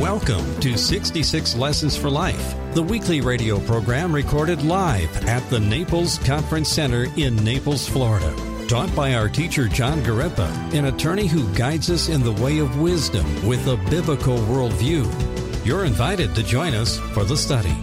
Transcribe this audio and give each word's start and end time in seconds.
Welcome 0.00 0.58
to 0.60 0.78
66 0.78 1.56
Lessons 1.56 1.94
for 1.94 2.08
Life, 2.08 2.54
the 2.72 2.82
weekly 2.82 3.20
radio 3.20 3.60
program 3.60 4.14
recorded 4.14 4.62
live 4.62 5.14
at 5.26 5.46
the 5.50 5.60
Naples 5.60 6.16
Conference 6.20 6.70
Center 6.70 7.08
in 7.18 7.36
Naples, 7.44 7.86
Florida. 7.86 8.34
Taught 8.66 8.96
by 8.96 9.12
our 9.12 9.28
teacher 9.28 9.68
John 9.68 10.00
Garippa, 10.00 10.48
an 10.72 10.86
attorney 10.86 11.26
who 11.26 11.52
guides 11.52 11.90
us 11.90 12.08
in 12.08 12.22
the 12.22 12.32
way 12.32 12.60
of 12.60 12.80
wisdom 12.80 13.26
with 13.46 13.66
a 13.68 13.76
biblical 13.90 14.38
worldview. 14.38 15.04
You're 15.66 15.84
invited 15.84 16.34
to 16.34 16.42
join 16.42 16.72
us 16.72 16.98
for 17.12 17.24
the 17.24 17.36
study. 17.36 17.76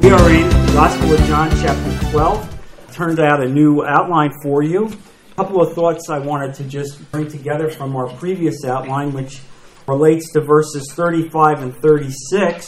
We 0.00 0.12
are 0.12 0.30
in 0.30 0.48
the 0.48 0.72
Gospel 0.72 1.12
of 1.12 1.20
John, 1.26 1.50
chapter 1.60 2.10
12. 2.10 2.90
Turned 2.90 3.20
out 3.20 3.42
a 3.42 3.48
new 3.50 3.84
outline 3.84 4.32
for 4.42 4.62
you. 4.62 4.86
A 4.86 5.34
couple 5.34 5.60
of 5.60 5.74
thoughts 5.74 6.08
I 6.08 6.20
wanted 6.20 6.54
to 6.54 6.64
just 6.64 7.12
bring 7.12 7.28
together 7.28 7.68
from 7.68 7.94
our 7.94 8.08
previous 8.16 8.64
outline, 8.64 9.12
which 9.12 9.42
relates 9.86 10.32
to 10.32 10.40
verses 10.40 10.92
35 10.92 11.62
and 11.62 11.76
36, 11.76 12.66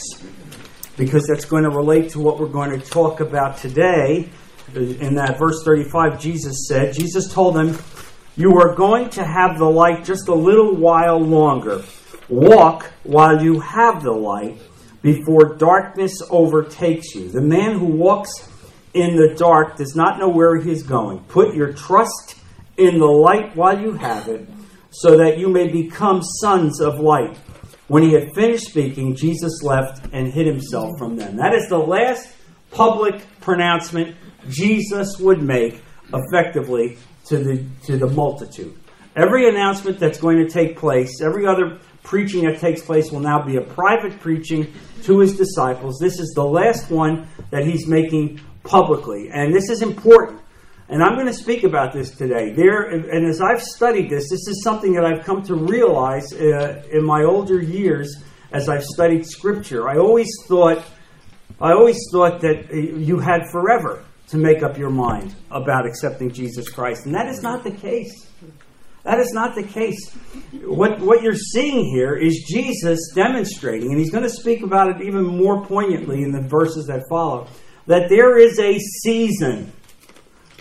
because 0.97 1.27
that's 1.27 1.45
going 1.45 1.63
to 1.63 1.69
relate 1.69 2.09
to 2.11 2.19
what 2.19 2.39
we're 2.39 2.47
going 2.47 2.79
to 2.79 2.85
talk 2.85 3.19
about 3.19 3.57
today. 3.57 4.29
In 4.75 5.15
that 5.15 5.37
verse 5.37 5.63
35, 5.63 6.19
Jesus 6.19 6.67
said, 6.67 6.93
Jesus 6.93 7.31
told 7.31 7.55
them, 7.55 7.77
You 8.35 8.57
are 8.59 8.75
going 8.75 9.09
to 9.11 9.23
have 9.23 9.57
the 9.57 9.69
light 9.69 10.03
just 10.03 10.27
a 10.27 10.33
little 10.33 10.75
while 10.75 11.19
longer. 11.19 11.83
Walk 12.27 12.91
while 13.03 13.41
you 13.41 13.59
have 13.59 14.03
the 14.03 14.11
light 14.11 14.59
before 15.01 15.55
darkness 15.55 16.21
overtakes 16.29 17.13
you. 17.13 17.29
The 17.29 17.41
man 17.41 17.77
who 17.77 17.85
walks 17.85 18.49
in 18.93 19.15
the 19.15 19.35
dark 19.37 19.77
does 19.77 19.95
not 19.95 20.19
know 20.19 20.29
where 20.29 20.59
he 20.59 20.71
is 20.71 20.81
going. 20.81 21.19
Put 21.19 21.53
your 21.53 21.73
trust 21.73 22.37
in 22.77 22.97
the 22.97 23.05
light 23.05 23.55
while 23.55 23.79
you 23.79 23.93
have 23.93 24.27
it 24.27 24.47
so 24.99 25.17
that 25.17 25.37
you 25.37 25.49
may 25.49 25.67
become 25.67 26.21
sons 26.21 26.79
of 26.79 26.99
light. 26.99 27.37
When 27.87 28.03
he 28.03 28.13
had 28.13 28.33
finished 28.33 28.65
speaking, 28.65 29.15
Jesus 29.15 29.61
left 29.61 30.07
and 30.11 30.31
hid 30.31 30.47
himself 30.47 30.91
from 30.97 31.17
them. 31.17 31.37
That 31.37 31.53
is 31.53 31.67
the 31.69 31.77
last 31.77 32.27
public 32.71 33.21
pronouncement 33.41 34.15
Jesus 34.49 35.19
would 35.19 35.41
make 35.41 35.81
effectively 36.13 36.97
to 37.25 37.37
the, 37.37 37.65
to 37.85 37.97
the 37.97 38.07
multitude. 38.07 38.77
Every 39.15 39.47
announcement 39.47 39.99
that's 39.99 40.19
going 40.19 40.37
to 40.37 40.49
take 40.49 40.77
place, 40.77 41.21
every 41.21 41.45
other 41.45 41.79
preaching 42.03 42.45
that 42.45 42.59
takes 42.59 42.81
place 42.81 43.11
will 43.11 43.21
now 43.21 43.43
be 43.43 43.57
a 43.57 43.61
private 43.61 44.19
preaching 44.19 44.73
to 45.03 45.19
his 45.19 45.37
disciples. 45.37 45.97
This 45.99 46.19
is 46.19 46.33
the 46.35 46.43
last 46.43 46.89
one 46.89 47.27
that 47.51 47.65
he's 47.65 47.87
making 47.87 48.41
publicly. 48.63 49.29
And 49.31 49.53
this 49.53 49.69
is 49.69 49.81
important 49.81 50.41
and 50.87 51.01
I'm 51.01 51.15
going 51.15 51.27
to 51.27 51.33
speak 51.33 51.63
about 51.63 51.93
this 51.93 52.11
today. 52.11 52.51
There, 52.51 52.83
and 52.83 53.25
as 53.27 53.41
I've 53.41 53.61
studied 53.61 54.09
this, 54.09 54.29
this 54.29 54.47
is 54.47 54.61
something 54.63 54.93
that 54.93 55.03
I've 55.03 55.25
come 55.25 55.41
to 55.43 55.55
realize 55.55 56.31
uh, 56.33 56.83
in 56.91 57.03
my 57.03 57.23
older 57.23 57.59
years 57.59 58.23
as 58.51 58.69
I've 58.69 58.83
studied 58.83 59.25
Scripture. 59.25 59.89
I 59.89 59.97
always 59.97 60.29
thought, 60.47 60.83
I 61.59 61.71
always 61.71 61.97
thought 62.11 62.39
that 62.41 62.69
uh, 62.71 62.75
you 62.75 63.19
had 63.19 63.49
forever 63.51 64.03
to 64.27 64.37
make 64.37 64.61
up 64.61 64.77
your 64.77 64.91
mind 64.91 65.33
about 65.49 65.87
accepting 65.87 66.31
Jesus 66.31 66.69
Christ, 66.69 67.05
and 67.05 67.15
that 67.15 67.27
is 67.27 67.41
not 67.41 67.63
the 67.63 67.71
case. 67.71 68.29
That 69.03 69.19
is 69.19 69.33
not 69.33 69.53
the 69.53 69.63
case. 69.63 70.13
What, 70.63 70.99
what 70.99 71.21
you're 71.21 71.35
seeing 71.35 71.85
here 71.85 72.15
is 72.15 72.43
Jesus 72.47 73.11
demonstrating, 73.13 73.91
and 73.91 73.99
he's 73.99 74.11
going 74.11 74.23
to 74.23 74.29
speak 74.29 74.63
about 74.63 74.89
it 74.89 75.05
even 75.05 75.25
more 75.25 75.63
poignantly 75.65 76.23
in 76.23 76.31
the 76.31 76.41
verses 76.41 76.87
that 76.87 77.03
follow, 77.07 77.47
that 77.85 78.09
there 78.09 78.37
is 78.37 78.59
a 78.59 78.79
season 78.79 79.71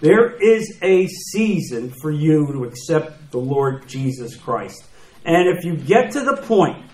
there 0.01 0.31
is 0.31 0.79
a 0.83 1.07
season 1.07 1.91
for 2.01 2.11
you 2.11 2.47
to 2.53 2.65
accept 2.65 3.31
the 3.31 3.39
Lord 3.39 3.87
Jesus 3.89 4.37
Christ. 4.37 4.85
And 5.25 5.49
if 5.49 5.65
you 5.65 5.77
get 5.77 6.11
to 6.13 6.21
the 6.21 6.37
point 6.37 6.85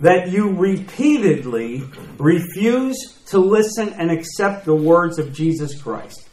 that 0.00 0.30
you 0.30 0.54
repeatedly 0.54 1.82
refuse 2.18 2.96
to 3.26 3.38
listen 3.38 3.92
and 3.94 4.10
accept 4.10 4.64
the 4.64 4.74
words 4.74 5.18
of 5.18 5.32
Jesus 5.32 5.80
Christ, 5.80 6.28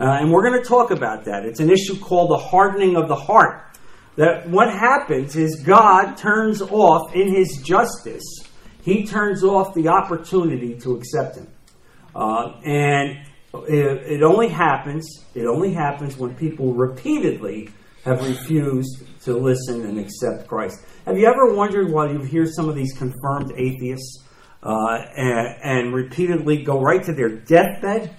uh, 0.00 0.16
and 0.18 0.32
we're 0.32 0.42
going 0.42 0.60
to 0.60 0.66
talk 0.66 0.90
about 0.90 1.26
that. 1.26 1.44
It's 1.44 1.60
an 1.60 1.70
issue 1.70 1.98
called 1.98 2.30
the 2.30 2.38
hardening 2.38 2.96
of 2.96 3.06
the 3.08 3.14
heart. 3.14 3.66
That 4.16 4.48
what 4.48 4.70
happens 4.70 5.36
is 5.36 5.62
God 5.62 6.16
turns 6.16 6.62
off 6.62 7.14
in 7.14 7.34
his 7.34 7.60
justice, 7.62 8.24
he 8.82 9.06
turns 9.06 9.44
off 9.44 9.74
the 9.74 9.88
opportunity 9.88 10.78
to 10.80 10.94
accept 10.96 11.36
him. 11.36 11.48
Uh, 12.14 12.60
and 12.64 13.18
it, 13.54 14.20
it 14.20 14.22
only 14.22 14.48
happens. 14.48 15.24
It 15.34 15.46
only 15.46 15.72
happens 15.72 16.16
when 16.16 16.34
people 16.34 16.72
repeatedly 16.72 17.70
have 18.04 18.26
refused 18.26 19.02
to 19.24 19.36
listen 19.36 19.84
and 19.84 19.98
accept 19.98 20.48
Christ. 20.48 20.78
Have 21.06 21.18
you 21.18 21.26
ever 21.26 21.54
wondered 21.54 21.92
why 21.92 22.10
you 22.10 22.20
hear 22.20 22.46
some 22.46 22.68
of 22.68 22.74
these 22.74 22.96
confirmed 22.96 23.52
atheists 23.56 24.24
uh, 24.62 24.98
and, 25.16 25.56
and, 25.62 25.94
repeatedly 25.94 26.62
go 26.62 26.80
right 26.80 27.02
to 27.02 27.12
their 27.12 27.30
deathbed 27.30 28.14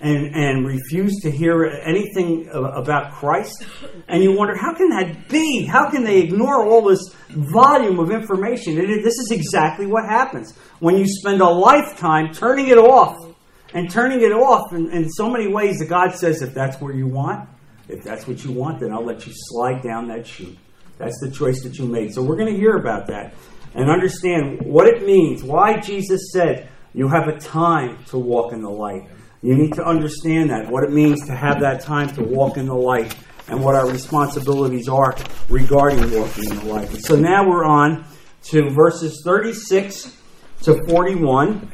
and, 0.00 0.34
and 0.34 0.66
refuse 0.66 1.20
to 1.22 1.30
hear 1.30 1.64
anything 1.64 2.48
about 2.52 3.12
Christ? 3.12 3.64
And 4.08 4.22
you 4.22 4.36
wonder, 4.36 4.56
how 4.56 4.74
can 4.74 4.88
that 4.90 5.28
be? 5.28 5.64
How 5.64 5.88
can 5.90 6.04
they 6.04 6.20
ignore 6.20 6.66
all 6.66 6.82
this 6.82 7.14
volume 7.30 7.98
of 7.98 8.10
information? 8.10 8.76
This 8.76 9.18
is 9.18 9.30
exactly 9.30 9.86
what 9.86 10.04
happens 10.04 10.56
when 10.80 10.96
you 10.96 11.06
spend 11.06 11.40
a 11.40 11.48
lifetime 11.48 12.32
turning 12.32 12.68
it 12.68 12.78
off 12.78 13.27
and 13.74 13.90
turning 13.90 14.22
it 14.22 14.32
off 14.32 14.72
in, 14.72 14.90
in 14.90 15.08
so 15.10 15.28
many 15.30 15.48
ways 15.48 15.78
that 15.78 15.88
God 15.88 16.14
says, 16.14 16.42
if 16.42 16.54
that's 16.54 16.80
where 16.80 16.94
you 16.94 17.06
want, 17.06 17.48
if 17.88 18.04
that's 18.04 18.26
what 18.26 18.44
you 18.44 18.52
want, 18.52 18.80
then 18.80 18.92
I'll 18.92 19.04
let 19.04 19.26
you 19.26 19.32
slide 19.34 19.82
down 19.82 20.08
that 20.08 20.26
chute. 20.26 20.56
That's 20.98 21.18
the 21.20 21.30
choice 21.30 21.62
that 21.62 21.78
you 21.78 21.86
made. 21.86 22.12
So 22.12 22.22
we're 22.22 22.36
going 22.36 22.52
to 22.52 22.58
hear 22.58 22.76
about 22.76 23.06
that 23.06 23.34
and 23.74 23.90
understand 23.90 24.62
what 24.62 24.86
it 24.86 25.04
means, 25.06 25.42
why 25.42 25.78
Jesus 25.78 26.32
said 26.32 26.68
you 26.94 27.08
have 27.08 27.28
a 27.28 27.38
time 27.38 28.04
to 28.06 28.18
walk 28.18 28.52
in 28.52 28.62
the 28.62 28.70
light. 28.70 29.08
You 29.42 29.54
need 29.54 29.74
to 29.74 29.84
understand 29.84 30.50
that, 30.50 30.68
what 30.68 30.82
it 30.82 30.90
means 30.90 31.24
to 31.26 31.34
have 31.34 31.60
that 31.60 31.80
time 31.80 32.08
to 32.14 32.24
walk 32.24 32.56
in 32.56 32.66
the 32.66 32.74
light, 32.74 33.14
and 33.46 33.62
what 33.62 33.74
our 33.74 33.88
responsibilities 33.88 34.88
are 34.88 35.16
regarding 35.48 36.00
walking 36.18 36.50
in 36.50 36.56
the 36.58 36.64
light. 36.64 36.90
so 37.04 37.16
now 37.16 37.48
we're 37.48 37.64
on 37.64 38.04
to 38.42 38.70
verses 38.70 39.22
36 39.24 40.16
to 40.62 40.84
41 40.86 41.72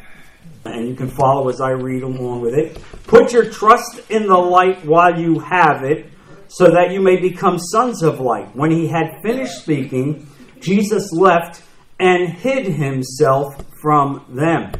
and 0.64 0.88
you 0.88 0.94
can 0.94 1.08
follow 1.08 1.48
as 1.48 1.60
I 1.60 1.70
read 1.70 2.02
along 2.02 2.40
with 2.40 2.54
it. 2.54 2.78
Put 3.06 3.32
your 3.32 3.50
trust 3.50 4.00
in 4.10 4.26
the 4.26 4.38
light 4.38 4.84
while 4.84 5.18
you 5.18 5.38
have 5.40 5.84
it, 5.84 6.10
so 6.48 6.66
that 6.66 6.92
you 6.92 7.00
may 7.00 7.20
become 7.20 7.58
sons 7.58 8.02
of 8.02 8.20
light. 8.20 8.54
When 8.54 8.70
he 8.70 8.86
had 8.86 9.20
finished 9.22 9.58
speaking, 9.58 10.26
Jesus 10.60 11.12
left 11.12 11.62
and 11.98 12.28
hid 12.28 12.66
himself 12.66 13.54
from 13.80 14.24
them. 14.28 14.72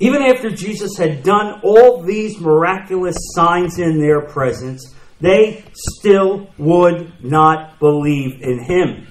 Even 0.00 0.22
after 0.22 0.50
Jesus 0.50 0.96
had 0.96 1.22
done 1.22 1.60
all 1.64 2.02
these 2.02 2.38
miraculous 2.38 3.16
signs 3.34 3.78
in 3.78 3.98
their 3.98 4.20
presence, 4.20 4.94
they 5.20 5.64
still 5.74 6.48
would 6.58 7.12
not 7.24 7.78
believe 7.80 8.40
in 8.40 8.62
him. 8.62 9.06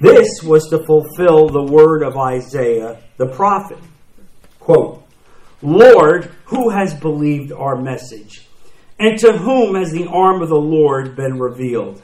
This 0.00 0.42
was 0.42 0.68
to 0.70 0.84
fulfill 0.84 1.48
the 1.48 1.62
word 1.62 2.02
of 2.02 2.16
Isaiah 2.16 3.02
the 3.16 3.26
prophet. 3.26 3.78
Quote, 4.64 5.02
Lord, 5.60 6.30
who 6.46 6.70
has 6.70 6.94
believed 6.94 7.52
our 7.52 7.76
message? 7.76 8.46
And 8.98 9.18
to 9.18 9.36
whom 9.36 9.74
has 9.74 9.92
the 9.92 10.06
arm 10.06 10.40
of 10.40 10.48
the 10.48 10.54
Lord 10.54 11.14
been 11.14 11.38
revealed? 11.38 12.00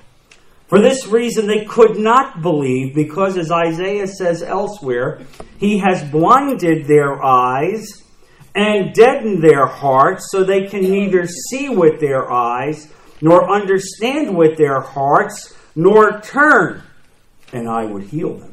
For 0.69 0.79
this 0.79 1.07
reason, 1.07 1.47
they 1.47 1.65
could 1.65 1.99
not 1.99 2.43
believe, 2.43 2.95
because 2.95 3.39
as 3.39 3.51
Isaiah 3.51 4.07
says 4.07 4.43
elsewhere, 4.43 5.23
he 5.59 5.79
has 5.79 6.05
blinded 6.11 6.87
their 6.87 7.25
eyes 7.25 8.05
and 8.55 8.93
deadened 8.93 9.43
their 9.43 9.65
hearts, 9.65 10.29
so 10.31 10.45
they 10.45 10.67
can 10.67 10.83
neither 10.83 11.27
see 11.27 11.71
with 11.71 11.99
their 11.99 12.31
eyes, 12.31 12.93
nor 13.23 13.51
understand 13.51 14.37
with 14.37 14.59
their 14.59 14.83
hearts, 14.83 15.57
nor 15.75 16.21
turn, 16.21 16.83
and 17.55 17.71
I 17.71 17.87
would 17.87 18.03
heal 18.03 18.35
them. 18.35 18.53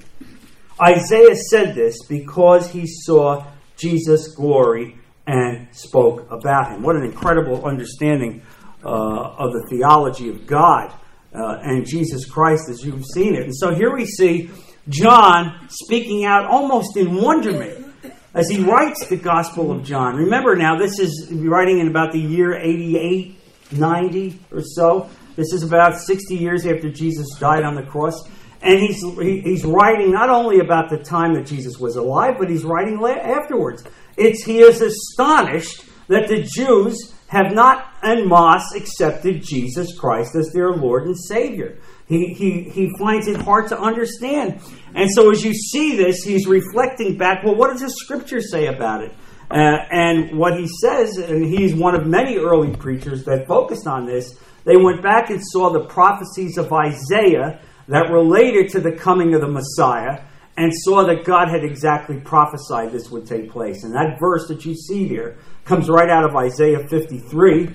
Isaiah 0.82 1.36
said 1.36 1.76
this 1.76 2.06
because 2.08 2.72
he 2.72 2.88
saw 2.88 3.46
Jesus' 3.78 4.36
glory 4.36 4.98
and 5.26 5.68
spoke 5.72 6.30
about 6.32 6.72
him. 6.72 6.84
What 6.84 6.96
an 6.96 7.04
incredible 7.04 7.66
understanding 7.66 8.42
uh, 8.84 8.90
of 8.90 9.54
the 9.54 9.66
theology 9.70 10.30
of 10.30 10.48
God 10.48 10.94
uh, 11.34 11.60
and 11.62 11.86
Jesus 11.86 12.26
Christ 12.26 12.70
as 12.70 12.84
you've 12.86 13.06
seen 13.06 13.36
it. 13.36 13.44
And 13.44 13.56
so 13.56 13.74
here 13.74 13.94
we 13.94 14.06
see 14.06 14.50
John 14.90 15.68
speaking 15.70 16.26
out 16.26 16.46
almost 16.46 16.96
in 16.96 17.16
wonderment 17.16 17.86
as 18.34 18.50
he 18.50 18.64
writes 18.64 19.08
the 19.08 19.18
Gospel 19.18 19.72
of 19.72 19.84
John. 19.84 20.16
Remember 20.16 20.56
now, 20.56 20.78
this 20.78 21.00
is 21.00 21.30
writing 21.32 21.80
in 21.80 21.88
about 21.88 22.14
the 22.14 22.20
year 22.20 22.56
88, 22.56 23.36
90 23.72 24.40
or 24.52 24.62
so. 24.62 25.10
This 25.36 25.54
is 25.54 25.64
about 25.64 26.00
60 26.00 26.36
years 26.36 26.66
after 26.66 26.90
Jesus 26.90 27.28
died 27.40 27.64
on 27.64 27.76
the 27.76 27.84
cross. 27.84 28.14
And 28.62 28.80
he's, 28.80 29.02
he's 29.18 29.66
writing 29.66 30.12
not 30.12 30.30
only 30.30 30.60
about 30.60 30.90
the 30.90 30.98
time 30.98 31.34
that 31.36 31.46
Jesus 31.46 31.78
was 31.78 31.96
alive, 31.96 32.36
but 32.40 32.50
he's 32.50 32.64
writing 32.64 33.00
afterwards. 33.04 33.84
It's, 34.18 34.44
he 34.44 34.60
is 34.60 34.82
astonished 34.82 35.86
that 36.08 36.28
the 36.28 36.42
Jews 36.42 37.14
have 37.28 37.54
not 37.54 37.94
en 38.04 38.28
masse 38.28 38.74
accepted 38.76 39.44
Jesus 39.44 39.98
Christ 39.98 40.36
as 40.36 40.52
their 40.54 40.72
Lord 40.72 41.06
and 41.06 41.18
Savior. 41.18 41.78
He, 42.08 42.34
he, 42.34 42.64
he 42.64 42.90
finds 42.98 43.28
it 43.28 43.42
hard 43.42 43.68
to 43.68 43.80
understand. 43.80 44.62
And 44.96 45.12
so 45.12 45.30
as 45.30 45.44
you 45.44 45.54
see 45.54 45.98
this, 45.98 46.24
he's 46.24 46.48
reflecting 46.48 47.18
back, 47.18 47.44
well, 47.44 47.56
what 47.56 47.72
does 47.72 47.82
the 47.82 47.90
scripture 47.90 48.42
say 48.42 48.68
about 48.68 49.04
it? 49.04 49.14
Uh, 49.52 49.78
and 49.92 50.38
what 50.38 50.58
he 50.58 50.68
says, 50.82 51.18
and 51.18 51.46
he's 51.46 51.76
one 51.76 51.96
of 51.96 52.06
many 52.08 52.38
early 52.38 52.76
preachers 52.76 53.26
that 53.26 53.46
focused 53.48 53.88
on 53.88 54.06
this, 54.06 54.40
they 54.64 54.78
went 54.78 55.02
back 55.02 55.30
and 55.30 55.42
saw 55.42 55.70
the 55.70 55.86
prophecies 55.86 56.58
of 56.58 56.72
Isaiah 56.72 57.60
that 57.88 58.12
related 58.12 58.70
to 58.70 58.80
the 58.80 58.92
coming 58.92 59.34
of 59.34 59.42
the 59.42 59.48
Messiah 59.48 60.22
and 60.58 60.72
saw 60.74 61.06
that 61.06 61.24
God 61.24 61.50
had 61.50 61.64
exactly 61.64 62.20
prophesied 62.20 62.92
this 62.92 63.10
would 63.12 63.28
take 63.28 63.52
place. 63.52 63.84
And 63.84 63.94
that 63.94 64.18
verse 64.20 64.48
that 64.48 64.66
you 64.66 64.76
see 64.76 65.08
here 65.08 65.38
comes 65.66 65.88
right 65.88 66.10
out 66.10 66.28
of 66.28 66.36
Isaiah 66.36 66.88
53, 66.90 67.70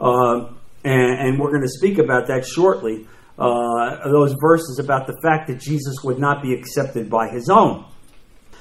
uh, 0.00 0.52
and, 0.84 1.18
and, 1.18 1.38
we're 1.38 1.50
going 1.50 1.62
to 1.62 1.68
speak 1.68 1.98
about 1.98 2.26
that 2.28 2.46
shortly. 2.46 3.06
Uh, 3.38 4.08
those 4.10 4.34
verses 4.40 4.80
about 4.80 5.06
the 5.06 5.16
fact 5.22 5.46
that 5.46 5.60
Jesus 5.60 6.02
would 6.02 6.18
not 6.18 6.42
be 6.42 6.52
accepted 6.52 7.08
by 7.08 7.28
his 7.28 7.48
own. 7.48 7.84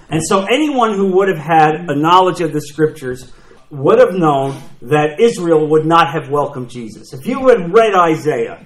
And 0.09 0.21
so, 0.23 0.45
anyone 0.45 0.93
who 0.93 1.13
would 1.13 1.29
have 1.29 1.39
had 1.39 1.89
a 1.89 1.95
knowledge 1.95 2.41
of 2.41 2.53
the 2.53 2.61
scriptures 2.61 3.31
would 3.71 3.99
have 3.99 4.13
known 4.13 4.61
that 4.83 5.19
Israel 5.19 5.67
would 5.67 5.85
not 5.85 6.11
have 6.11 6.29
welcomed 6.29 6.69
Jesus. 6.69 7.11
If 7.13 7.25
you 7.25 7.47
had 7.49 7.73
read 7.73 7.93
Isaiah, 7.95 8.63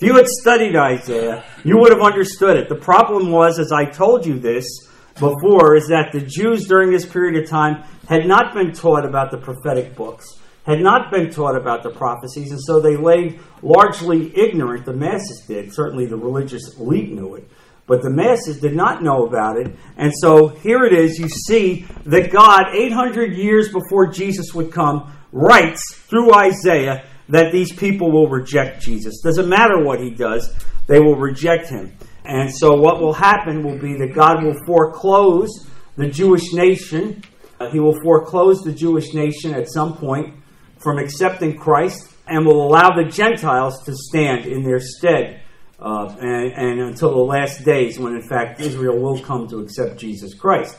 if 0.00 0.06
you 0.06 0.16
had 0.16 0.28
studied 0.28 0.76
Isaiah, 0.76 1.44
you 1.62 1.76
would 1.76 1.92
have 1.92 2.00
understood 2.00 2.56
it. 2.56 2.70
The 2.70 2.74
problem 2.74 3.30
was, 3.30 3.58
as 3.58 3.70
I 3.70 3.84
told 3.84 4.24
you 4.24 4.38
this 4.38 4.64
before, 5.18 5.76
is 5.76 5.88
that 5.88 6.10
the 6.10 6.22
Jews 6.22 6.66
during 6.66 6.90
this 6.90 7.04
period 7.04 7.42
of 7.42 7.50
time 7.50 7.84
had 8.08 8.24
not 8.24 8.54
been 8.54 8.72
taught 8.72 9.04
about 9.04 9.30
the 9.30 9.36
prophetic 9.36 9.94
books, 9.94 10.40
had 10.64 10.80
not 10.80 11.10
been 11.10 11.30
taught 11.30 11.54
about 11.54 11.82
the 11.82 11.90
prophecies, 11.90 12.50
and 12.50 12.58
so 12.62 12.80
they 12.80 12.96
lay 12.96 13.38
largely 13.60 14.34
ignorant. 14.34 14.86
The 14.86 14.94
masses 14.94 15.44
did. 15.46 15.74
Certainly 15.74 16.06
the 16.06 16.16
religious 16.16 16.78
elite 16.78 17.12
knew 17.12 17.34
it. 17.34 17.46
But 17.86 18.00
the 18.00 18.08
masses 18.08 18.58
did 18.58 18.74
not 18.74 19.02
know 19.02 19.26
about 19.26 19.58
it. 19.58 19.76
And 19.98 20.14
so 20.16 20.48
here 20.48 20.82
it 20.84 20.94
is. 20.94 21.18
You 21.18 21.28
see 21.28 21.84
that 22.06 22.30
God, 22.30 22.74
800 22.74 23.34
years 23.34 23.68
before 23.70 24.06
Jesus 24.06 24.54
would 24.54 24.72
come, 24.72 25.12
writes 25.30 25.94
through 26.08 26.32
Isaiah 26.32 27.04
that 27.30 27.52
these 27.52 27.72
people 27.72 28.10
will 28.10 28.28
reject 28.28 28.82
Jesus. 28.82 29.20
Doesn't 29.22 29.48
matter 29.48 29.82
what 29.82 30.00
he 30.00 30.10
does, 30.10 30.52
they 30.86 31.00
will 31.00 31.16
reject 31.16 31.68
him. 31.68 31.96
And 32.24 32.54
so 32.54 32.74
what 32.74 33.00
will 33.00 33.12
happen 33.12 33.62
will 33.62 33.78
be 33.78 33.96
that 33.98 34.12
God 34.14 34.44
will 34.44 34.56
foreclose 34.66 35.66
the 35.96 36.08
Jewish 36.08 36.52
nation. 36.52 37.22
Uh, 37.58 37.70
he 37.70 37.80
will 37.80 37.98
foreclose 38.02 38.62
the 38.62 38.72
Jewish 38.72 39.14
nation 39.14 39.54
at 39.54 39.70
some 39.70 39.96
point 39.96 40.34
from 40.78 40.98
accepting 40.98 41.56
Christ 41.56 42.12
and 42.26 42.46
will 42.46 42.66
allow 42.66 42.90
the 42.90 43.08
Gentiles 43.10 43.82
to 43.84 43.94
stand 43.94 44.46
in 44.46 44.62
their 44.62 44.80
stead. 44.80 45.42
Uh, 45.78 46.14
and, 46.20 46.52
and, 46.52 46.80
until 46.80 47.14
the 47.14 47.24
last 47.24 47.64
days, 47.64 47.98
when 47.98 48.14
in 48.14 48.20
fact 48.28 48.60
Israel 48.60 48.98
will 48.98 49.18
come 49.18 49.48
to 49.48 49.60
accept 49.60 49.96
Jesus 49.96 50.34
Christ. 50.34 50.76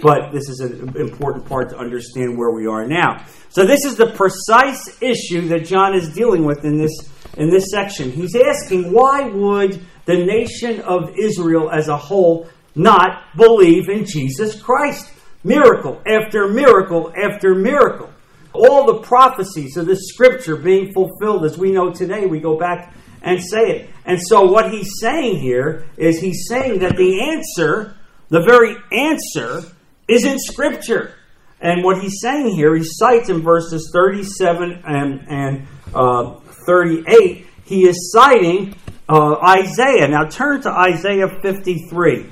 But 0.00 0.32
this 0.32 0.48
is 0.48 0.60
an 0.60 0.94
important 0.96 1.46
part 1.46 1.70
to 1.70 1.78
understand 1.78 2.36
where 2.36 2.50
we 2.50 2.66
are 2.66 2.86
now. 2.86 3.24
So 3.48 3.64
this 3.64 3.84
is 3.84 3.96
the 3.96 4.10
precise 4.10 5.00
issue 5.00 5.48
that 5.48 5.64
John 5.64 5.94
is 5.94 6.12
dealing 6.12 6.44
with 6.44 6.64
in 6.64 6.76
this 6.76 6.92
in 7.36 7.50
this 7.50 7.70
section. 7.70 8.10
He's 8.10 8.36
asking 8.36 8.92
why 8.92 9.28
would 9.28 9.84
the 10.04 10.24
nation 10.24 10.80
of 10.82 11.14
Israel 11.18 11.70
as 11.70 11.88
a 11.88 11.96
whole 11.96 12.48
not 12.74 13.36
believe 13.36 13.88
in 13.88 14.04
Jesus 14.04 14.60
Christ? 14.60 15.10
Miracle 15.44 16.02
after 16.06 16.48
miracle 16.48 17.12
after 17.16 17.54
miracle. 17.54 18.10
All 18.52 18.86
the 18.86 19.00
prophecies 19.02 19.76
of 19.76 19.86
the 19.86 19.96
scripture 19.96 20.56
being 20.56 20.92
fulfilled 20.92 21.44
as 21.44 21.56
we 21.56 21.72
know 21.72 21.92
today, 21.92 22.26
we 22.26 22.40
go 22.40 22.58
back 22.58 22.94
and 23.22 23.42
say 23.42 23.70
it. 23.70 23.90
And 24.04 24.20
so 24.20 24.42
what 24.42 24.70
he's 24.70 24.98
saying 25.00 25.40
here 25.40 25.86
is 25.96 26.20
he's 26.20 26.46
saying 26.48 26.80
that 26.80 26.96
the 26.96 27.20
answer, 27.20 27.96
the 28.28 28.40
very 28.40 28.76
answer 28.92 29.75
is 30.08 30.24
in 30.24 30.38
Scripture. 30.38 31.14
And 31.60 31.82
what 31.82 32.02
he's 32.02 32.20
saying 32.20 32.54
here, 32.54 32.74
he 32.76 32.84
cites 32.84 33.28
in 33.28 33.42
verses 33.42 33.90
37 33.92 34.82
and, 34.86 35.26
and 35.28 35.66
uh, 35.94 36.40
38, 36.66 37.46
he 37.64 37.88
is 37.88 38.12
citing 38.12 38.74
uh, 39.08 39.36
Isaiah. 39.36 40.08
Now 40.08 40.24
turn 40.24 40.60
to 40.62 40.70
Isaiah 40.70 41.28
53, 41.40 42.26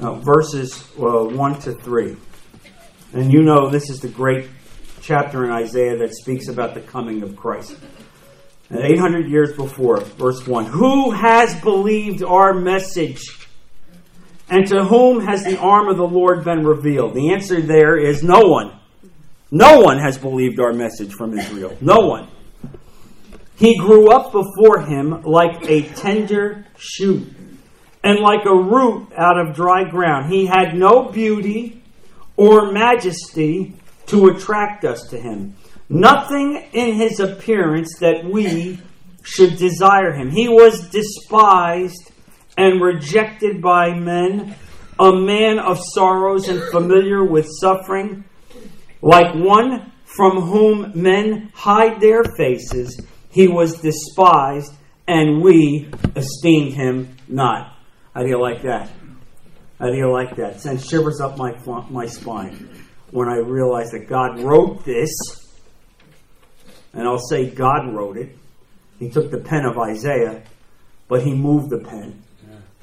uh, 0.00 0.14
verses 0.20 0.82
uh, 0.98 1.24
1 1.24 1.60
to 1.60 1.72
3. 1.72 2.16
And 3.14 3.32
you 3.32 3.42
know 3.42 3.70
this 3.70 3.90
is 3.90 4.00
the 4.00 4.08
great 4.08 4.48
chapter 5.00 5.44
in 5.44 5.50
Isaiah 5.50 5.96
that 5.98 6.14
speaks 6.14 6.48
about 6.48 6.74
the 6.74 6.80
coming 6.80 7.22
of 7.22 7.36
Christ. 7.36 7.76
And 8.70 8.80
800 8.80 9.28
years 9.28 9.54
before, 9.54 10.00
verse 10.00 10.46
1 10.46 10.66
Who 10.66 11.10
has 11.10 11.60
believed 11.60 12.22
our 12.22 12.54
message? 12.54 13.43
And 14.48 14.66
to 14.68 14.84
whom 14.84 15.20
has 15.24 15.44
the 15.44 15.58
arm 15.58 15.88
of 15.88 15.96
the 15.96 16.06
Lord 16.06 16.44
been 16.44 16.64
revealed? 16.64 17.14
The 17.14 17.32
answer 17.32 17.60
there 17.60 17.96
is 17.96 18.22
no 18.22 18.40
one. 18.40 18.78
No 19.50 19.80
one 19.80 19.98
has 19.98 20.18
believed 20.18 20.60
our 20.60 20.72
message 20.72 21.12
from 21.12 21.38
Israel. 21.38 21.76
No 21.80 22.00
one. 22.00 22.28
He 23.56 23.78
grew 23.78 24.10
up 24.10 24.32
before 24.32 24.80
him 24.80 25.22
like 25.22 25.68
a 25.68 25.82
tender 25.94 26.66
shoot 26.76 27.32
and 28.02 28.18
like 28.18 28.44
a 28.44 28.54
root 28.54 29.08
out 29.16 29.38
of 29.38 29.54
dry 29.54 29.84
ground. 29.88 30.32
He 30.32 30.46
had 30.46 30.74
no 30.74 31.10
beauty 31.10 31.82
or 32.36 32.72
majesty 32.72 33.74
to 34.06 34.26
attract 34.26 34.84
us 34.84 35.06
to 35.10 35.18
him. 35.18 35.54
Nothing 35.88 36.66
in 36.72 36.94
his 36.94 37.20
appearance 37.20 37.98
that 38.00 38.24
we 38.24 38.78
should 39.22 39.56
desire 39.56 40.12
him. 40.12 40.30
He 40.30 40.48
was 40.48 40.88
despised 40.90 42.10
and 42.56 42.80
rejected 42.80 43.60
by 43.60 43.92
men, 43.94 44.54
a 44.98 45.12
man 45.12 45.58
of 45.58 45.80
sorrows 45.92 46.48
and 46.48 46.62
familiar 46.70 47.24
with 47.24 47.48
suffering, 47.60 48.24
like 49.02 49.34
one 49.34 49.92
from 50.04 50.40
whom 50.40 50.92
men 50.94 51.50
hide 51.54 52.00
their 52.00 52.22
faces, 52.36 53.04
he 53.30 53.48
was 53.48 53.80
despised, 53.80 54.72
and 55.08 55.42
we 55.42 55.90
esteemed 56.14 56.72
him 56.72 57.16
not. 57.28 57.76
How 58.14 58.22
do 58.22 58.28
you 58.28 58.40
like 58.40 58.62
that? 58.62 58.90
How 59.80 59.86
do 59.86 59.96
you 59.96 60.10
like 60.10 60.36
that? 60.36 60.60
Sends 60.60 60.88
shivers 60.88 61.20
up 61.20 61.36
my, 61.36 61.52
my 61.90 62.06
spine 62.06 62.68
when 63.10 63.28
I 63.28 63.36
realize 63.36 63.90
that 63.90 64.08
God 64.08 64.40
wrote 64.40 64.84
this, 64.84 65.10
and 66.92 67.08
I'll 67.08 67.18
say 67.18 67.50
God 67.50 67.92
wrote 67.92 68.16
it. 68.16 68.36
He 69.00 69.10
took 69.10 69.32
the 69.32 69.38
pen 69.38 69.64
of 69.64 69.76
Isaiah, 69.76 70.44
but 71.08 71.24
he 71.24 71.34
moved 71.34 71.70
the 71.70 71.78
pen 71.78 72.22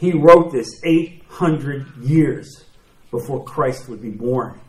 he 0.01 0.13
wrote 0.13 0.51
this 0.51 0.81
800 0.83 1.95
years 1.97 2.65
before 3.11 3.43
Christ 3.43 3.87
would 3.87 4.01
be 4.01 4.09
born. 4.09 4.59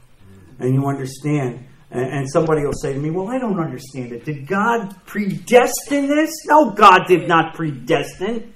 And 0.58 0.74
you 0.74 0.86
understand, 0.86 1.66
and, 1.90 2.30
somebody 2.30 2.66
will 2.66 2.74
say 2.74 2.92
to 2.92 3.00
me, 3.00 3.08
Well, 3.08 3.28
I 3.28 3.38
don't 3.38 3.58
understand 3.58 4.12
it. 4.12 4.26
Did 4.26 4.46
God 4.46 4.94
predestine 5.06 6.06
this? 6.06 6.30
No, 6.44 6.72
God 6.72 7.06
did 7.08 7.28
not 7.28 7.54
predestine. 7.54 8.52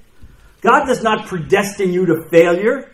God 0.60 0.84
does 0.84 1.02
not 1.02 1.26
predestine 1.26 1.94
you 1.94 2.04
to 2.04 2.28
failure. 2.30 2.92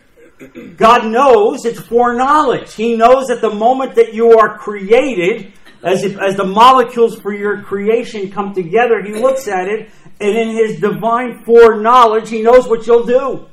God 0.77 1.07
knows 1.07 1.65
it's 1.65 1.81
foreknowledge. 1.81 2.73
He 2.73 2.95
knows 2.95 3.29
at 3.29 3.41
the 3.41 3.53
moment 3.53 3.95
that 3.95 4.13
you 4.13 4.39
are 4.39 4.57
created, 4.57 5.51
as, 5.83 6.05
if, 6.05 6.17
as 6.19 6.37
the 6.37 6.45
molecules 6.45 7.19
for 7.19 7.33
your 7.33 7.61
creation 7.63 8.31
come 8.31 8.53
together, 8.53 9.03
He 9.03 9.11
looks 9.13 9.49
at 9.49 9.67
it, 9.67 9.91
and 10.21 10.37
in 10.37 10.55
His 10.55 10.79
divine 10.79 11.43
foreknowledge, 11.43 12.29
He 12.29 12.41
knows 12.41 12.65
what 12.65 12.87
you'll 12.87 13.05
do. 13.05 13.47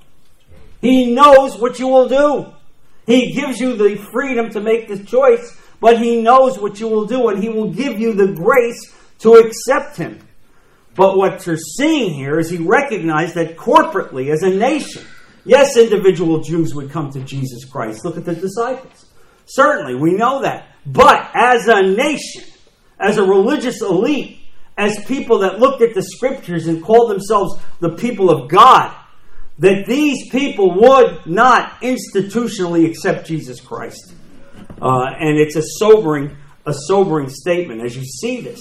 He 0.80 1.12
knows 1.14 1.58
what 1.58 1.78
you 1.78 1.88
will 1.88 2.08
do. 2.08 2.52
He 3.06 3.32
gives 3.32 3.60
you 3.60 3.76
the 3.76 3.96
freedom 4.12 4.50
to 4.50 4.60
make 4.60 4.88
the 4.88 5.02
choice, 5.02 5.58
but 5.80 5.98
He 5.98 6.22
knows 6.22 6.58
what 6.58 6.80
you 6.80 6.88
will 6.88 7.06
do, 7.06 7.28
and 7.28 7.42
He 7.42 7.48
will 7.48 7.72
give 7.72 7.98
you 7.98 8.12
the 8.12 8.32
grace 8.32 8.94
to 9.20 9.34
accept 9.34 9.96
Him. 9.96 10.20
But 10.94 11.16
what 11.16 11.46
you're 11.46 11.56
seeing 11.56 12.14
here 12.14 12.38
is 12.38 12.50
He 12.50 12.58
recognized 12.58 13.34
that 13.34 13.56
corporately, 13.56 14.32
as 14.32 14.42
a 14.42 14.50
nation, 14.50 15.04
yes, 15.44 15.76
individual 15.76 16.40
Jews 16.40 16.74
would 16.74 16.90
come 16.90 17.10
to 17.12 17.20
Jesus 17.20 17.64
Christ. 17.64 18.04
Look 18.04 18.16
at 18.16 18.24
the 18.24 18.34
disciples. 18.34 19.06
Certainly, 19.46 19.96
we 19.96 20.12
know 20.12 20.42
that. 20.42 20.68
But 20.86 21.30
as 21.34 21.66
a 21.66 21.82
nation, 21.82 22.44
as 22.98 23.18
a 23.18 23.24
religious 23.24 23.82
elite, 23.82 24.38
as 24.78 25.04
people 25.04 25.40
that 25.40 25.58
looked 25.58 25.82
at 25.82 25.94
the 25.94 26.02
scriptures 26.02 26.66
and 26.66 26.82
called 26.82 27.10
themselves 27.10 27.60
the 27.80 27.96
people 27.96 28.30
of 28.30 28.48
God, 28.48 28.94
that 29.60 29.84
these 29.86 30.30
people 30.30 30.74
would 30.74 31.26
not 31.26 31.80
institutionally 31.82 32.88
accept 32.88 33.26
Jesus 33.26 33.60
Christ. 33.60 34.14
Uh, 34.80 35.04
and 35.18 35.38
it's 35.38 35.54
a 35.54 35.62
sobering, 35.62 36.34
a 36.64 36.72
sobering 36.72 37.28
statement 37.28 37.82
as 37.82 37.94
you 37.94 38.02
see 38.02 38.40
this. 38.40 38.60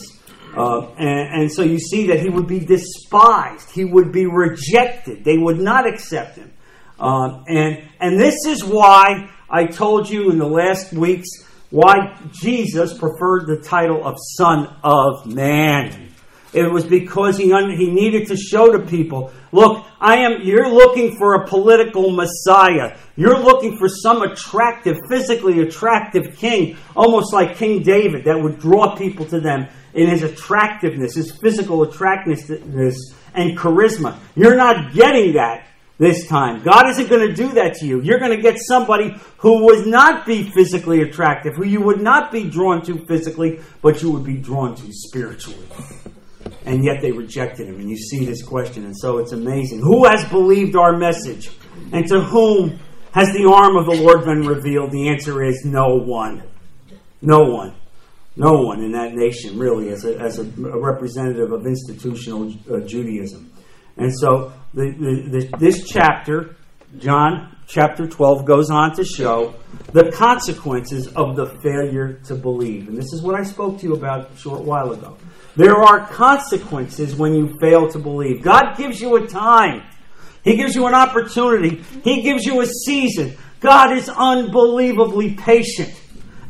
Uh, 0.55 0.89
and, 0.97 1.41
and, 1.41 1.51
so 1.51 1.61
you 1.61 1.79
see 1.79 2.07
that 2.07 2.19
he 2.19 2.27
would 2.27 2.47
be 2.47 2.59
despised, 2.59 3.69
he 3.71 3.85
would 3.85 4.11
be 4.11 4.25
rejected, 4.25 5.23
they 5.23 5.37
would 5.37 5.59
not 5.59 5.87
accept 5.87 6.37
him. 6.37 6.51
Um, 6.99 7.45
and, 7.47 7.87
and 8.01 8.19
this 8.19 8.45
is 8.45 8.63
why 8.63 9.29
I 9.49 9.67
told 9.67 10.09
you 10.09 10.31
in 10.31 10.37
the 10.37 10.47
last 10.47 10.91
weeks 10.91 11.29
why 11.69 12.19
Jesus 12.31 12.97
preferred 12.97 13.47
the 13.47 13.61
title 13.63 14.05
of 14.05 14.17
Son 14.37 14.75
of 14.83 15.27
Man. 15.27 16.08
It 16.51 16.71
was 16.71 16.83
because 16.83 17.37
he, 17.37 17.53
un- 17.53 17.77
he 17.77 17.91
needed 17.91 18.27
to 18.27 18.35
show 18.35 18.71
to 18.71 18.79
people, 18.79 19.31
look, 19.51 19.85
I 19.99 20.17
am, 20.17 20.41
you're 20.41 20.69
looking 20.69 21.15
for 21.15 21.35
a 21.35 21.47
political 21.47 22.09
messiah. 22.11 22.97
You're 23.15 23.37
looking 23.37 23.77
for 23.77 23.87
some 23.87 24.23
attractive, 24.23 24.97
physically 25.09 25.59
attractive 25.59 26.35
king, 26.37 26.77
almost 26.95 27.33
like 27.33 27.57
King 27.57 27.83
David, 27.83 28.25
that 28.25 28.41
would 28.41 28.59
draw 28.59 28.95
people 28.95 29.25
to 29.27 29.39
them 29.39 29.67
in 29.93 30.07
his 30.07 30.23
attractiveness, 30.23 31.15
his 31.15 31.37
physical 31.39 31.83
attractiveness 31.83 33.13
and 33.33 33.57
charisma. 33.57 34.17
You're 34.35 34.55
not 34.55 34.93
getting 34.93 35.33
that 35.33 35.67
this 35.99 36.27
time. 36.27 36.63
God 36.63 36.89
isn't 36.89 37.09
going 37.09 37.27
to 37.27 37.33
do 37.33 37.49
that 37.53 37.75
to 37.75 37.85
you. 37.85 38.01
You're 38.01 38.19
going 38.19 38.35
to 38.35 38.41
get 38.41 38.57
somebody 38.57 39.15
who 39.37 39.65
would 39.65 39.85
not 39.85 40.25
be 40.25 40.49
physically 40.49 41.01
attractive, 41.01 41.55
who 41.55 41.65
you 41.65 41.81
would 41.81 42.01
not 42.01 42.31
be 42.31 42.49
drawn 42.49 42.83
to 42.85 43.05
physically, 43.05 43.59
but 43.81 44.01
you 44.01 44.09
would 44.11 44.23
be 44.23 44.37
drawn 44.37 44.75
to 44.75 44.91
spiritually. 44.91 45.65
And 46.65 46.83
yet 46.83 47.01
they 47.01 47.11
rejected 47.11 47.67
him. 47.67 47.79
And 47.79 47.89
you 47.89 47.97
see 47.97 48.25
this 48.25 48.43
question. 48.43 48.85
And 48.85 48.95
so 48.97 49.17
it's 49.17 49.31
amazing. 49.31 49.79
Who 49.81 50.05
has 50.05 50.23
believed 50.29 50.75
our 50.75 50.97
message? 50.97 51.49
And 51.91 52.07
to 52.07 52.21
whom 52.21 52.79
has 53.13 53.31
the 53.33 53.49
arm 53.51 53.75
of 53.75 53.85
the 53.85 54.01
Lord 54.03 54.25
been 54.25 54.47
revealed? 54.47 54.91
The 54.91 55.09
answer 55.09 55.43
is 55.43 55.63
no 55.65 55.95
one. 55.95 56.43
No 57.21 57.39
one. 57.39 57.75
No 58.35 58.53
one 58.61 58.81
in 58.81 58.93
that 58.93 59.13
nation, 59.13 59.59
really, 59.59 59.89
as 59.89 60.05
a, 60.05 60.17
as 60.17 60.39
a 60.39 60.43
representative 60.55 61.51
of 61.51 61.65
institutional 61.65 62.53
uh, 62.71 62.79
Judaism. 62.85 63.51
And 63.97 64.13
so 64.17 64.53
the, 64.73 64.91
the, 64.97 65.39
the, 65.39 65.57
this 65.57 65.87
chapter, 65.87 66.55
John 66.99 67.55
chapter 67.69 68.07
12, 68.07 68.45
goes 68.45 68.71
on 68.71 68.95
to 68.95 69.05
show 69.05 69.53
the 69.93 70.11
consequences 70.11 71.07
of 71.09 71.35
the 71.35 71.45
failure 71.61 72.13
to 72.25 72.35
believe. 72.35 72.87
And 72.87 72.97
this 72.97 73.13
is 73.13 73.21
what 73.21 73.39
I 73.39 73.43
spoke 73.43 73.79
to 73.79 73.85
you 73.85 73.93
about 73.93 74.31
a 74.31 74.37
short 74.37 74.63
while 74.63 74.91
ago. 74.91 75.17
There 75.55 75.75
are 75.75 76.07
consequences 76.07 77.15
when 77.15 77.35
you 77.35 77.55
fail 77.61 77.87
to 77.89 77.99
believe. 77.99 78.41
God 78.41 78.75
gives 78.75 78.99
you 78.99 79.15
a 79.17 79.27
time, 79.27 79.83
He 80.43 80.55
gives 80.55 80.75
you 80.75 80.87
an 80.87 80.95
opportunity, 80.95 81.83
He 82.03 82.23
gives 82.23 82.43
you 82.45 82.59
a 82.61 82.65
season. 82.65 83.37
God 83.59 83.95
is 83.95 84.09
unbelievably 84.09 85.35
patient 85.35 85.93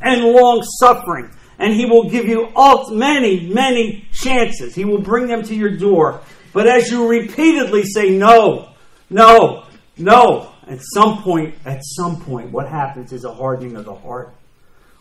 and 0.02 0.24
long 0.24 0.64
suffering 0.80 1.32
and 1.60 1.74
he 1.74 1.86
will 1.86 2.10
give 2.10 2.26
you 2.26 2.50
many, 2.92 3.48
many 3.54 4.08
chances. 4.14 4.74
He 4.74 4.86
will 4.86 5.02
bring 5.02 5.28
them 5.28 5.44
to 5.44 5.56
your 5.56 5.76
door. 5.76 6.22
But 6.54 6.68
as 6.68 6.90
you 6.90 7.08
repeatedly 7.08 7.84
say 7.84 8.12
no, 8.12 8.70
no, 9.10 9.66
no, 9.98 10.49
at 10.70 10.80
some 10.94 11.24
point, 11.24 11.56
at 11.66 11.82
some 11.84 12.22
point, 12.22 12.52
what 12.52 12.70
happens 12.70 13.12
is 13.12 13.26
a 13.26 13.34
hardening 13.34 13.76
of 13.76 13.86
the 13.86 13.96
heart. 13.96 14.34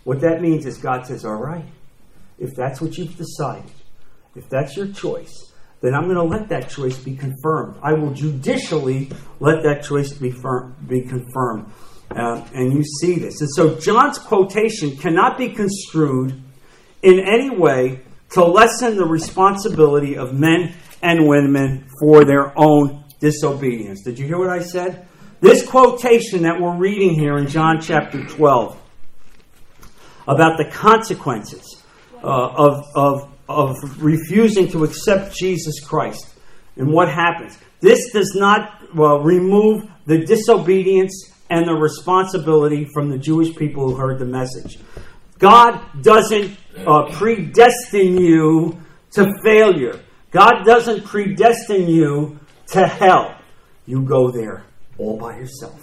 What 0.05 0.21
that 0.23 0.41
means 0.41 0.65
is 0.67 0.79
God 0.79 1.07
says, 1.07 1.25
all 1.25 1.37
right, 1.37 1.67
if 2.39 2.55
that's 2.57 2.81
what 2.81 2.97
you've 2.97 3.17
decided, 3.17 3.71
if 4.35 4.49
that's 4.49 4.77
your 4.77 4.89
choice, 4.89 5.53
then 5.81 5.95
I'm 5.95 6.05
going 6.05 6.17
to 6.17 6.23
let 6.23 6.49
that 6.49 6.69
choice 6.71 6.99
be 6.99 7.17
confirmed. 7.17 7.77
I 7.83 7.93
will 7.93 8.13
judicially 8.13 9.11
let 9.41 9.63
that 9.63 9.83
choice 9.85 10.13
be, 10.13 10.31
firm, 10.31 10.75
be 10.89 11.03
confirmed. 11.03 11.71
Uh, 12.11 12.43
and 12.55 12.73
you 12.73 12.83
see 13.01 13.19
this. 13.19 13.41
And 13.41 13.51
so 13.51 13.79
John's 13.79 14.19
quotation 14.19 14.97
cannot 14.97 15.37
be 15.37 15.51
construed 15.51 16.41
in 17.03 17.21
any 17.21 17.51
way 17.51 18.01
to 18.31 18.45
lessen 18.45 18.97
the 18.97 19.05
responsibility 19.05 20.17
of 20.17 20.33
men 20.33 20.75
and 21.03 21.29
women 21.29 21.89
for 22.01 22.25
their 22.25 22.59
own 22.59 23.05
disobedience. 23.21 24.03
Did 24.03 24.19
you 24.19 24.27
hear 24.27 24.39
what 24.39 24.51
I 24.51 24.61
said? 24.61 25.08
This 25.41 25.65
quotation 25.65 26.43
that 26.43 26.61
we're 26.61 26.77
reading 26.77 27.15
here 27.15 27.39
in 27.39 27.47
John 27.47 27.81
chapter 27.81 28.25
12 28.25 28.77
about 30.27 30.59
the 30.59 30.65
consequences 30.65 31.81
uh, 32.25 32.27
of, 32.27 32.85
of, 32.97 33.33
of 33.49 34.03
refusing 34.03 34.67
to 34.73 34.83
accept 34.83 35.37
Jesus 35.37 35.79
Christ 35.79 36.35
and 36.77 36.93
what 36.93 37.09
happens. 37.09 37.57
This 37.79 38.11
does 38.13 38.33
not 38.35 38.83
remove 38.93 39.85
the 40.07 40.25
disobedience 40.25 41.33
and 41.49 41.69
the 41.69 41.75
responsibility 41.75 42.89
from 42.93 43.09
the 43.09 43.19
Jewish 43.19 43.55
people 43.55 43.91
who 43.91 43.95
heard 43.95 44.19
the 44.19 44.27
message. 44.27 44.81
God 45.39 46.03
doesn't 46.03 46.59
uh, 46.79 47.13
predestine 47.13 48.21
you 48.21 48.77
to 49.13 49.33
failure. 49.45 50.01
God 50.33 50.65
doesn't 50.65 51.05
predestine 51.05 51.89
you 51.89 52.41
to 52.73 52.89
hell. 52.89 53.37
You 53.87 54.03
go 54.03 54.33
there 54.33 54.65
all 54.99 55.19
by 55.19 55.37
yourself. 55.37 55.81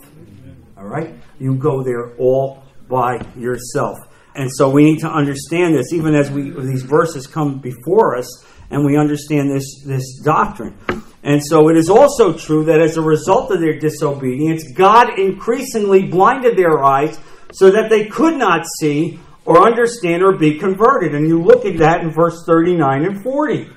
All 0.78 0.86
right? 0.86 1.14
You 1.40 1.56
go 1.56 1.84
there 1.84 2.16
all 2.18 2.64
by 2.90 3.26
yourself. 3.38 3.98
And 4.36 4.50
so 4.52 4.70
we 4.70 4.84
need 4.84 5.00
to 5.00 5.10
understand 5.10 5.76
this, 5.76 5.94
even 5.94 6.14
as 6.14 6.30
we 6.30 6.50
these 6.50 6.84
verses 6.84 7.26
come 7.26 7.60
before 7.60 8.18
us, 8.18 8.46
and 8.70 8.84
we 8.86 8.98
understand 8.98 9.50
this, 9.50 9.84
this 9.86 10.20
doctrine. 10.24 10.78
And 11.24 11.42
so 11.44 11.70
it 11.70 11.78
is 11.78 11.90
also 11.90 12.34
true 12.34 12.66
that 12.66 12.82
as 12.82 12.98
a 12.98 13.02
result 13.02 13.52
of 13.52 13.60
their 13.60 13.80
disobedience, 13.80 14.64
God 14.74 15.18
increasingly 15.18 16.04
blinded 16.08 16.58
their 16.58 16.84
eyes 16.84 17.18
so 17.54 17.72
that 17.72 17.90
they 17.90 18.06
could 18.08 18.36
not 18.36 18.66
see 18.80 19.20
or 19.46 19.66
understand 19.66 20.24
or 20.24 20.38
be 20.38 20.58
converted. 20.60 21.16
And 21.16 21.28
you 21.28 21.42
look 21.42 21.66
at 21.66 21.78
that 21.78 22.02
in 22.02 22.12
verse 22.12 22.44
39 22.46 23.06
and 23.06 23.24
40. 23.24 23.70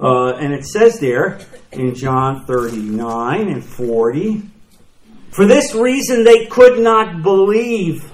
Uh, 0.00 0.34
and 0.34 0.52
it 0.52 0.64
says 0.64 0.98
there 0.98 1.40
in 1.72 1.94
John 1.94 2.44
39 2.46 3.48
and 3.48 3.64
40 3.64 4.42
For 5.30 5.46
this 5.46 5.74
reason 5.74 6.24
they 6.24 6.46
could 6.46 6.80
not 6.80 7.22
believe, 7.22 8.10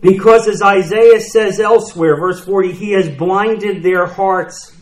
because 0.00 0.48
as 0.48 0.60
Isaiah 0.60 1.20
says 1.20 1.60
elsewhere, 1.60 2.16
verse 2.16 2.44
40, 2.44 2.72
He 2.72 2.92
has 2.92 3.08
blinded 3.08 3.82
their 3.82 4.06
hearts 4.06 4.76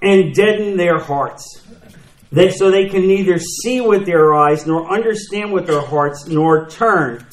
and 0.00 0.34
deadened 0.34 0.78
their 0.78 0.98
hearts. 0.98 1.64
They, 2.30 2.50
so 2.50 2.70
they 2.70 2.88
can 2.88 3.06
neither 3.06 3.38
see 3.38 3.80
with 3.80 4.04
their 4.04 4.34
eyes, 4.34 4.66
nor 4.66 4.92
understand 4.92 5.52
with 5.52 5.66
their 5.66 5.80
hearts, 5.80 6.26
nor 6.26 6.68
turn 6.68 7.26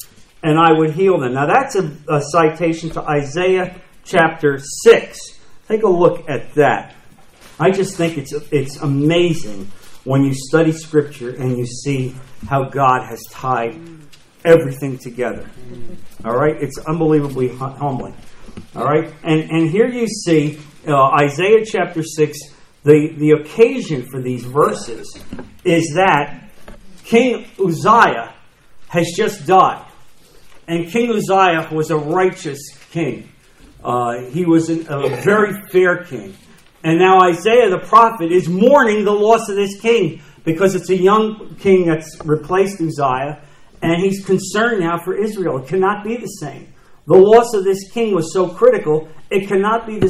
and 0.46 0.58
I 0.58 0.72
would 0.72 0.92
heal 0.92 1.18
them. 1.18 1.34
Now, 1.34 1.46
that's 1.46 1.74
a, 1.74 1.96
a 2.08 2.20
citation 2.22 2.90
to 2.90 3.02
Isaiah 3.02 3.80
chapter 4.04 4.58
6. 4.58 5.18
Take 5.66 5.82
a 5.82 5.88
look 5.88 6.28
at 6.28 6.54
that. 6.54 6.94
I 7.58 7.70
just 7.70 7.96
think 7.96 8.18
it's, 8.18 8.32
it's 8.50 8.76
amazing 8.76 9.70
when 10.04 10.24
you 10.24 10.34
study 10.34 10.72
Scripture 10.72 11.30
and 11.30 11.56
you 11.56 11.66
see 11.66 12.14
how 12.48 12.64
God 12.64 13.06
has 13.08 13.22
tied 13.30 13.80
everything 14.44 14.98
together. 14.98 15.48
All 16.24 16.36
right? 16.36 16.54
It's 16.60 16.78
unbelievably 16.78 17.48
humbling. 17.56 18.14
All 18.74 18.84
right? 18.84 19.12
And, 19.22 19.50
and 19.50 19.70
here 19.70 19.88
you 19.88 20.06
see 20.06 20.60
uh, 20.86 21.10
Isaiah 21.22 21.64
chapter 21.64 22.02
6. 22.02 22.38
The, 22.84 23.14
the 23.16 23.30
occasion 23.32 24.06
for 24.08 24.22
these 24.22 24.44
verses 24.44 25.18
is 25.64 25.92
that 25.96 26.50
King 27.04 27.46
Uzziah 27.58 28.34
has 28.88 29.12
just 29.16 29.46
died. 29.46 29.84
And 30.68 30.88
King 30.88 31.10
Uzziah 31.10 31.68
was 31.72 31.90
a 31.90 31.96
righteous 31.96 32.60
king. 32.90 33.28
Uh, 33.82 34.22
he 34.30 34.44
was 34.44 34.68
a, 34.68 34.80
a 34.88 35.16
very 35.22 35.62
fair 35.68 36.04
king. 36.04 36.36
And 36.86 37.00
now 37.00 37.20
Isaiah 37.20 37.68
the 37.68 37.80
prophet 37.80 38.30
is 38.30 38.48
mourning 38.48 39.04
the 39.04 39.10
loss 39.10 39.48
of 39.48 39.56
this 39.56 39.80
king 39.80 40.22
because 40.44 40.76
it's 40.76 40.88
a 40.88 40.96
young 40.96 41.56
king 41.56 41.88
that's 41.88 42.16
replaced 42.24 42.80
Uzziah, 42.80 43.42
and 43.82 44.00
he's 44.00 44.24
concerned 44.24 44.82
now 44.82 44.96
for 45.04 45.16
Israel. 45.16 45.58
It 45.58 45.66
cannot 45.66 46.04
be 46.04 46.16
the 46.16 46.28
same. 46.28 46.72
The 47.08 47.16
loss 47.16 47.54
of 47.54 47.64
this 47.64 47.90
king 47.90 48.14
was 48.14 48.32
so 48.32 48.48
critical, 48.48 49.08
it 49.30 49.48
cannot 49.48 49.88
be 49.88 49.98
the, 49.98 50.06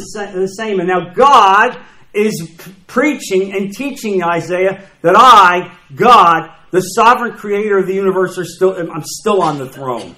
same. 0.59 0.79
And 0.81 0.87
now 0.87 1.15
God 1.15 1.79
is 2.13 2.47
preaching 2.87 3.55
and 3.55 3.73
teaching 3.73 4.23
Isaiah 4.23 4.87
that 5.01 5.15
I, 5.17 5.75
God, 5.95 6.51
the 6.73 6.83
sovereign 6.83 7.39
creator 7.39 7.79
of 7.79 7.87
the 7.87 7.95
universe, 7.95 8.37
are 8.37 8.45
still, 8.45 8.77
I'm 8.77 9.03
still 9.03 9.41
on 9.41 9.57
the 9.57 9.71
throne. 9.71 10.15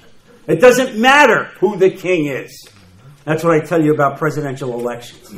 It 0.49 0.61
doesn't 0.61 0.99
matter 0.99 1.45
who 1.61 1.77
the 1.77 1.91
king 1.91 2.27
is. 2.27 2.69
That's 3.29 3.45
what 3.45 3.53
I 3.53 3.61
tell 3.61 3.85
you 3.85 3.93
about 3.93 4.17
presidential 4.17 4.73
elections. 4.73 5.31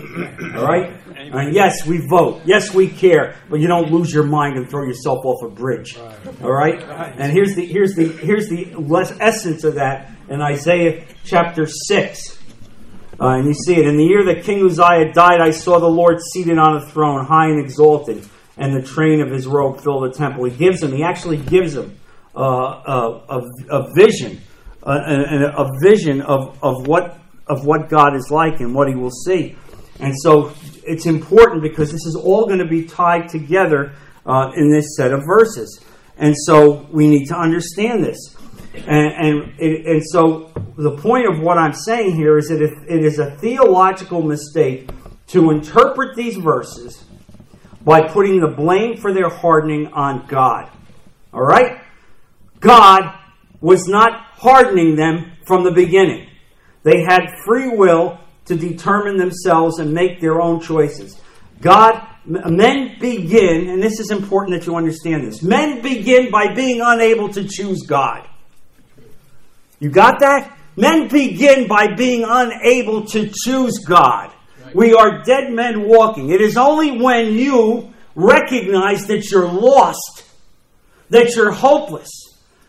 All 0.55 0.65
right? 0.65 0.97
And 1.17 1.53
yes, 1.53 1.85
we 1.85 2.07
vote. 2.07 2.41
Yes, 2.45 2.73
we 2.73 2.87
care. 2.87 3.35
But 3.51 3.59
you 3.59 3.67
don't 3.67 3.91
lose 3.91 4.15
your 4.15 4.23
mind 4.23 4.57
and 4.57 4.71
throw 4.71 4.85
yourself 4.85 5.25
off 5.25 5.43
a 5.43 5.49
bridge. 5.49 5.99
All 6.41 6.53
right? 6.53 6.81
And 7.19 7.33
here's 7.33 7.57
the 7.57 7.67
here's 7.67 7.97
the 7.97 8.07
here's 8.07 8.49
the 8.49 8.77
essence 9.19 9.65
of 9.65 9.75
that 9.75 10.09
in 10.29 10.41
Isaiah 10.41 11.05
chapter 11.25 11.67
six. 11.67 12.39
Uh, 13.21 13.39
and 13.39 13.49
you 13.49 13.55
see 13.55 13.75
it 13.75 13.89
in 13.89 13.97
the 13.97 14.05
year 14.05 14.25
that 14.25 14.45
King 14.45 14.65
Uzziah 14.65 15.13
died. 15.13 15.41
I 15.41 15.51
saw 15.51 15.81
the 15.81 15.91
Lord 15.91 16.21
seated 16.33 16.59
on 16.59 16.77
a 16.77 16.87
throne, 16.87 17.27
high 17.27 17.49
and 17.49 17.59
exalted, 17.59 18.25
and 18.57 18.73
the 18.73 18.87
train 18.87 19.21
of 19.21 19.33
his 19.33 19.49
robe 19.49 19.81
filled 19.81 20.05
the 20.05 20.17
temple. 20.17 20.45
He 20.45 20.57
gives 20.57 20.81
him. 20.81 20.93
He 20.93 21.03
actually 21.03 21.39
gives 21.39 21.75
him 21.75 21.99
uh, 22.37 22.41
a, 22.41 23.25
a, 23.29 23.49
a 23.69 23.95
vision 23.95 24.41
a, 24.83 24.93
a, 24.93 25.65
a 25.65 25.69
vision 25.83 26.23
of, 26.23 26.59
of 26.63 26.87
what 26.87 27.20
of 27.51 27.67
what 27.67 27.89
God 27.89 28.15
is 28.15 28.31
like 28.31 28.61
and 28.61 28.75
what 28.75 28.89
He 28.89 28.95
will 28.95 29.11
see. 29.11 29.57
And 29.99 30.15
so 30.17 30.53
it's 30.85 31.05
important 31.05 31.63
because 31.63 31.93
this 31.93 32.07
is 32.07 32.17
all 32.17 32.47
going 32.47 32.61
to 32.61 32.69
be 32.69 32.85
tied 32.85 33.29
together 33.29 33.93
uh, 34.25 34.53
in 34.57 34.71
this 34.71 34.97
set 34.97 35.13
of 35.13 35.25
verses. 35.27 35.85
And 36.17 36.35
so 36.47 36.87
we 36.91 37.09
need 37.09 37.27
to 37.27 37.37
understand 37.37 38.05
this. 38.05 38.37
And, 38.75 39.13
and, 39.13 39.61
and 39.61 40.03
so 40.07 40.53
the 40.77 40.97
point 40.97 41.27
of 41.29 41.41
what 41.41 41.59
I'm 41.59 41.73
saying 41.73 42.15
here 42.15 42.39
is 42.39 42.49
that 42.49 42.63
it 42.63 43.05
is 43.05 43.19
a 43.19 43.33
theological 43.39 44.23
mistake 44.23 44.89
to 45.29 45.51
interpret 45.51 46.17
these 46.17 46.37
verses 46.37 47.05
by 47.83 48.09
putting 48.09 48.41
the 48.41 48.49
blame 48.49 48.97
for 48.97 49.13
their 49.13 49.29
hardening 49.29 49.89
on 49.89 50.27
God. 50.27 50.71
All 51.33 51.43
right? 51.43 51.81
God 52.61 53.19
was 53.61 53.89
not 53.89 54.13
hardening 54.13 54.97
them 54.97 55.33
from 55.45 55.65
the 55.65 55.71
beginning. 55.71 56.30
They 56.83 57.03
had 57.03 57.23
free 57.45 57.69
will 57.69 58.19
to 58.47 58.57
determine 58.57 59.17
themselves 59.17 59.79
and 59.79 59.93
make 59.93 60.21
their 60.21 60.41
own 60.41 60.61
choices. 60.61 61.21
God, 61.61 62.07
men 62.25 62.97
begin, 62.99 63.69
and 63.69 63.83
this 63.83 64.01
is 64.01 64.11
important 64.11 64.59
that 64.59 64.67
you 64.67 64.77
understand 64.77 65.27
this. 65.27 65.43
Men 65.43 65.83
begin 65.83 66.31
by 66.31 66.55
being 66.55 66.81
unable 66.83 67.29
to 67.31 67.47
choose 67.47 67.83
God. 67.83 68.27
You 69.79 69.91
got 69.91 70.21
that? 70.21 70.57
Men 70.77 71.09
begin 71.09 71.69
by 71.69 71.95
being 71.95 72.25
unable 72.27 73.05
to 73.07 73.31
choose 73.33 73.79
God. 73.79 74.33
We 74.75 74.95
are 74.95 75.23
dead 75.23 75.53
men 75.53 75.87
walking. 75.89 76.31
It 76.31 76.41
is 76.41 76.57
only 76.57 77.01
when 77.01 77.35
you 77.35 77.93
recognize 78.15 79.07
that 79.07 79.31
you're 79.31 79.51
lost, 79.51 80.25
that 81.11 81.35
you're 81.35 81.51
hopeless, 81.51 82.11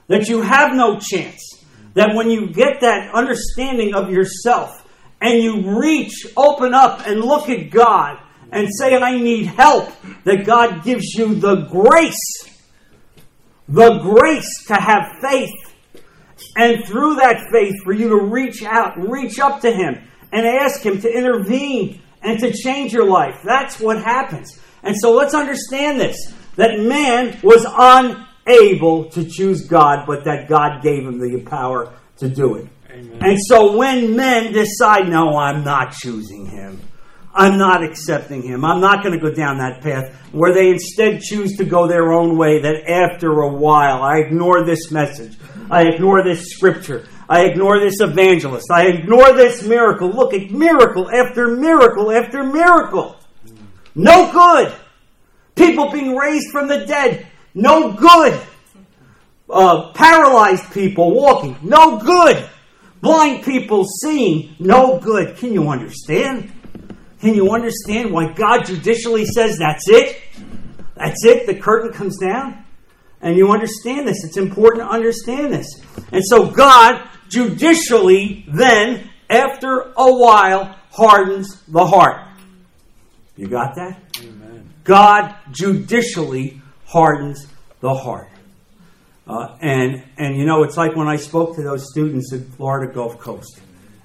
that 0.08 0.28
you 0.28 0.42
have 0.42 0.74
no 0.74 1.00
chance, 1.00 1.61
that 1.94 2.16
when 2.16 2.30
you 2.30 2.48
get 2.48 2.82
that 2.82 3.14
understanding 3.14 3.94
of 3.94 4.12
yourself 4.12 4.88
and 5.20 5.42
you 5.42 5.80
reach, 5.80 6.26
open 6.36 6.74
up, 6.74 7.06
and 7.06 7.22
look 7.22 7.50
at 7.50 7.70
God 7.70 8.18
and 8.52 8.68
say, 8.70 8.96
I 8.96 9.18
need 9.18 9.46
help, 9.46 9.90
that 10.24 10.46
God 10.46 10.84
gives 10.84 11.14
you 11.14 11.36
the 11.36 11.68
grace, 11.68 12.60
the 13.68 14.00
grace 14.00 14.66
to 14.68 14.76
have 14.76 15.04
faith. 15.22 15.52
And 16.58 16.86
through 16.86 17.16
that 17.16 17.48
faith, 17.52 17.76
for 17.84 17.94
you 17.94 18.10
to 18.10 18.26
reach 18.26 18.64
out, 18.64 18.98
reach 18.98 19.40
up 19.40 19.62
to 19.62 19.72
Him, 19.72 20.04
and 20.34 20.46
ask 20.46 20.82
Him 20.82 21.00
to 21.02 21.10
intervene 21.10 22.02
and 22.22 22.40
to 22.40 22.52
change 22.52 22.94
your 22.94 23.06
life. 23.06 23.40
That's 23.46 23.80
what 23.80 24.04
happens. 24.04 24.60
And 24.84 24.96
so 24.98 25.14
let's 25.14 25.34
understand 25.34 26.00
this 26.00 26.18
that 26.56 26.80
man 26.80 27.40
was 27.42 27.66
unable 28.46 29.06
to 29.12 29.26
choose 29.26 29.68
God, 29.68 30.06
but 30.06 30.26
that 30.26 30.48
God 30.50 30.82
gave 30.82 31.04
him 31.04 31.20
the 31.20 31.42
power 31.42 31.94
to 32.18 32.30
do 32.30 32.56
it. 32.56 32.68
Amen. 32.90 33.20
And 33.22 33.38
so 33.40 33.78
when 33.78 34.16
men 34.16 34.52
decide, 34.52 35.08
no, 35.08 35.38
I'm 35.38 35.64
not 35.64 35.94
choosing 35.94 36.46
him, 36.46 36.80
I'm 37.34 37.58
not 37.58 37.84
accepting 37.84 38.42
him, 38.42 38.66
I'm 38.66 38.82
not 38.82 39.04
going 39.04 39.18
to 39.18 39.22
go 39.22 39.34
down 39.34 39.60
that 39.60 39.82
path, 39.82 40.14
where 40.32 40.54
they 40.54 40.70
instead 40.70 41.22
choose 41.22 41.56
to 41.58 41.64
go 41.64 41.88
their 41.88 42.12
own 42.12 42.38
way, 42.38 42.62
that 42.62 42.90
after 42.90 43.42
a 43.42 43.54
while, 43.54 44.04
I 44.04 44.18
ignore 44.18 44.66
this 44.66 44.92
message, 44.92 45.38
I 45.70 45.84
ignore 45.84 46.24
this 46.24 46.52
scripture, 46.52 47.08
I 47.32 47.46
ignore 47.46 47.80
this 47.80 48.02
evangelist. 48.02 48.70
I 48.70 48.88
ignore 48.88 49.32
this 49.32 49.64
miracle. 49.64 50.10
Look 50.10 50.34
at 50.34 50.52
miracle 50.52 51.10
after 51.10 51.56
miracle 51.56 52.12
after 52.12 52.44
miracle. 52.44 53.16
No 53.96 54.30
good. 54.34 54.74
People 55.56 55.90
being 55.94 56.14
raised 56.14 56.52
from 56.52 56.68
the 56.68 56.86
dead. 56.86 57.26
No 57.54 57.92
good. 57.94 58.40
Uh, 59.50 59.92
paralyzed 59.94 60.72
people 60.72 61.14
walking. 61.14 61.58
No 61.62 61.98
good. 61.98 62.50
Blind 63.02 63.44
people 63.44 63.86
seeing. 64.02 64.56
No 64.60 65.00
good. 65.00 65.38
Can 65.38 65.54
you 65.54 65.70
understand? 65.70 66.52
Can 67.20 67.36
you 67.36 67.52
understand 67.52 68.12
why 68.12 68.32
God 68.34 68.66
judicially 68.66 69.26
says 69.26 69.58
that's 69.58 69.90
it? 69.90 70.22
That's 70.96 71.26
it? 71.26 71.48
The 71.48 71.56
curtain 71.56 71.92
comes 71.92 72.18
down? 72.18 72.64
And 73.22 73.36
you 73.36 73.52
understand 73.52 74.08
this. 74.08 74.24
It's 74.24 74.38
important 74.38 74.84
to 74.84 74.90
understand 74.90 75.54
this. 75.54 75.68
And 76.12 76.24
so 76.26 76.50
God 76.50 77.08
judicially 77.30 78.46
then, 78.48 79.10
after 79.30 79.94
a 79.96 80.14
while, 80.14 80.76
hardens 80.92 81.62
the 81.68 81.86
heart. 81.86 82.28
You 83.36 83.48
got 83.48 83.76
that? 83.76 84.00
Amen. 84.20 84.74
God 84.84 85.36
judicially 85.52 86.61
hardens 86.92 87.48
the 87.80 87.94
heart. 87.94 88.30
Uh, 89.28 89.58
and, 89.62 90.04
and 90.18 90.36
you 90.36 90.46
know, 90.46 90.64
it's 90.64 90.76
like 90.76 90.96
when 90.96 91.08
I 91.08 91.16
spoke 91.16 91.56
to 91.56 91.64
those 91.64 91.90
students 91.90 92.34
at 92.34 92.46
Florida 92.56 92.92
Gulf 92.92 93.18
Coast. 93.18 93.62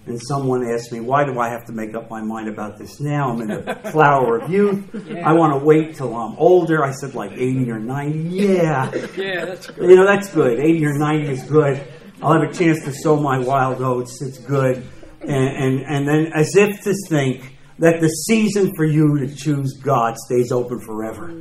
And 0.06 0.22
someone 0.22 0.64
asked 0.64 0.92
me, 0.92 1.00
why 1.00 1.24
do 1.24 1.40
I 1.40 1.48
have 1.48 1.64
to 1.64 1.72
make 1.72 1.96
up 1.96 2.08
my 2.08 2.22
mind 2.22 2.48
about 2.48 2.78
this 2.78 3.00
now? 3.00 3.30
I'm 3.32 3.40
in 3.40 3.48
the 3.48 3.74
flower 3.92 4.38
of 4.38 4.48
youth. 4.48 4.88
Yeah. 5.04 5.28
I 5.28 5.32
want 5.32 5.58
to 5.58 5.64
wait 5.64 5.96
till 5.96 6.14
I'm 6.14 6.36
older. 6.36 6.84
I 6.84 6.92
said, 6.92 7.16
like 7.16 7.32
80 7.32 7.70
or 7.72 7.80
90. 7.80 8.18
Yeah. 8.28 8.94
Yeah, 9.16 9.44
that's 9.46 9.66
good. 9.66 9.90
You 9.90 9.96
know, 9.96 10.06
that's 10.06 10.32
good. 10.32 10.60
80 10.60 10.86
or 10.86 10.94
90 10.96 11.28
is 11.28 11.42
good. 11.42 11.82
I'll 12.22 12.40
have 12.40 12.48
a 12.48 12.52
chance 12.52 12.84
to 12.84 12.92
sow 12.92 13.16
my 13.16 13.40
wild 13.40 13.82
oats. 13.82 14.22
It's 14.22 14.38
good. 14.38 14.86
And, 15.22 15.32
and, 15.32 15.80
and 15.80 16.08
then, 16.08 16.32
as 16.34 16.54
if 16.54 16.82
to 16.84 16.94
think 17.08 17.56
that 17.80 18.00
the 18.00 18.08
season 18.08 18.72
for 18.76 18.84
you 18.84 19.18
to 19.18 19.34
choose 19.34 19.72
God 19.82 20.16
stays 20.18 20.52
open 20.52 20.78
forever. 20.78 21.32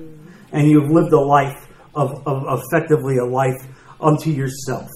And 0.55 0.69
you've 0.69 0.89
lived 0.89 1.13
a 1.13 1.19
life 1.19 1.67
of, 1.93 2.25
of 2.27 2.61
effectively 2.63 3.17
a 3.17 3.25
life 3.25 3.61
unto 3.99 4.29
yourself. 4.29 4.89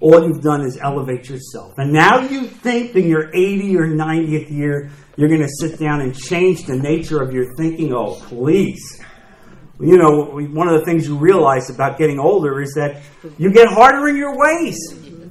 All 0.00 0.26
you've 0.26 0.42
done 0.42 0.62
is 0.62 0.78
elevate 0.78 1.28
yourself. 1.28 1.74
And 1.76 1.92
now 1.92 2.20
you 2.20 2.44
think 2.44 2.94
in 2.94 3.06
your 3.06 3.28
80 3.34 3.76
or 3.76 3.86
90th 3.86 4.50
year, 4.50 4.90
you're 5.16 5.28
going 5.28 5.42
to 5.42 5.48
sit 5.48 5.78
down 5.78 6.00
and 6.00 6.16
change 6.16 6.64
the 6.64 6.76
nature 6.76 7.22
of 7.22 7.34
your 7.34 7.54
thinking. 7.56 7.92
Oh, 7.92 8.14
please. 8.14 9.02
You 9.78 9.98
know, 9.98 10.38
one 10.52 10.68
of 10.68 10.78
the 10.78 10.84
things 10.86 11.06
you 11.06 11.16
realize 11.16 11.70
about 11.70 11.98
getting 11.98 12.18
older 12.18 12.62
is 12.62 12.72
that 12.74 13.02
you 13.38 13.52
get 13.52 13.68
harder 13.68 14.08
in 14.08 14.16
your 14.16 14.36
ways 14.38 14.76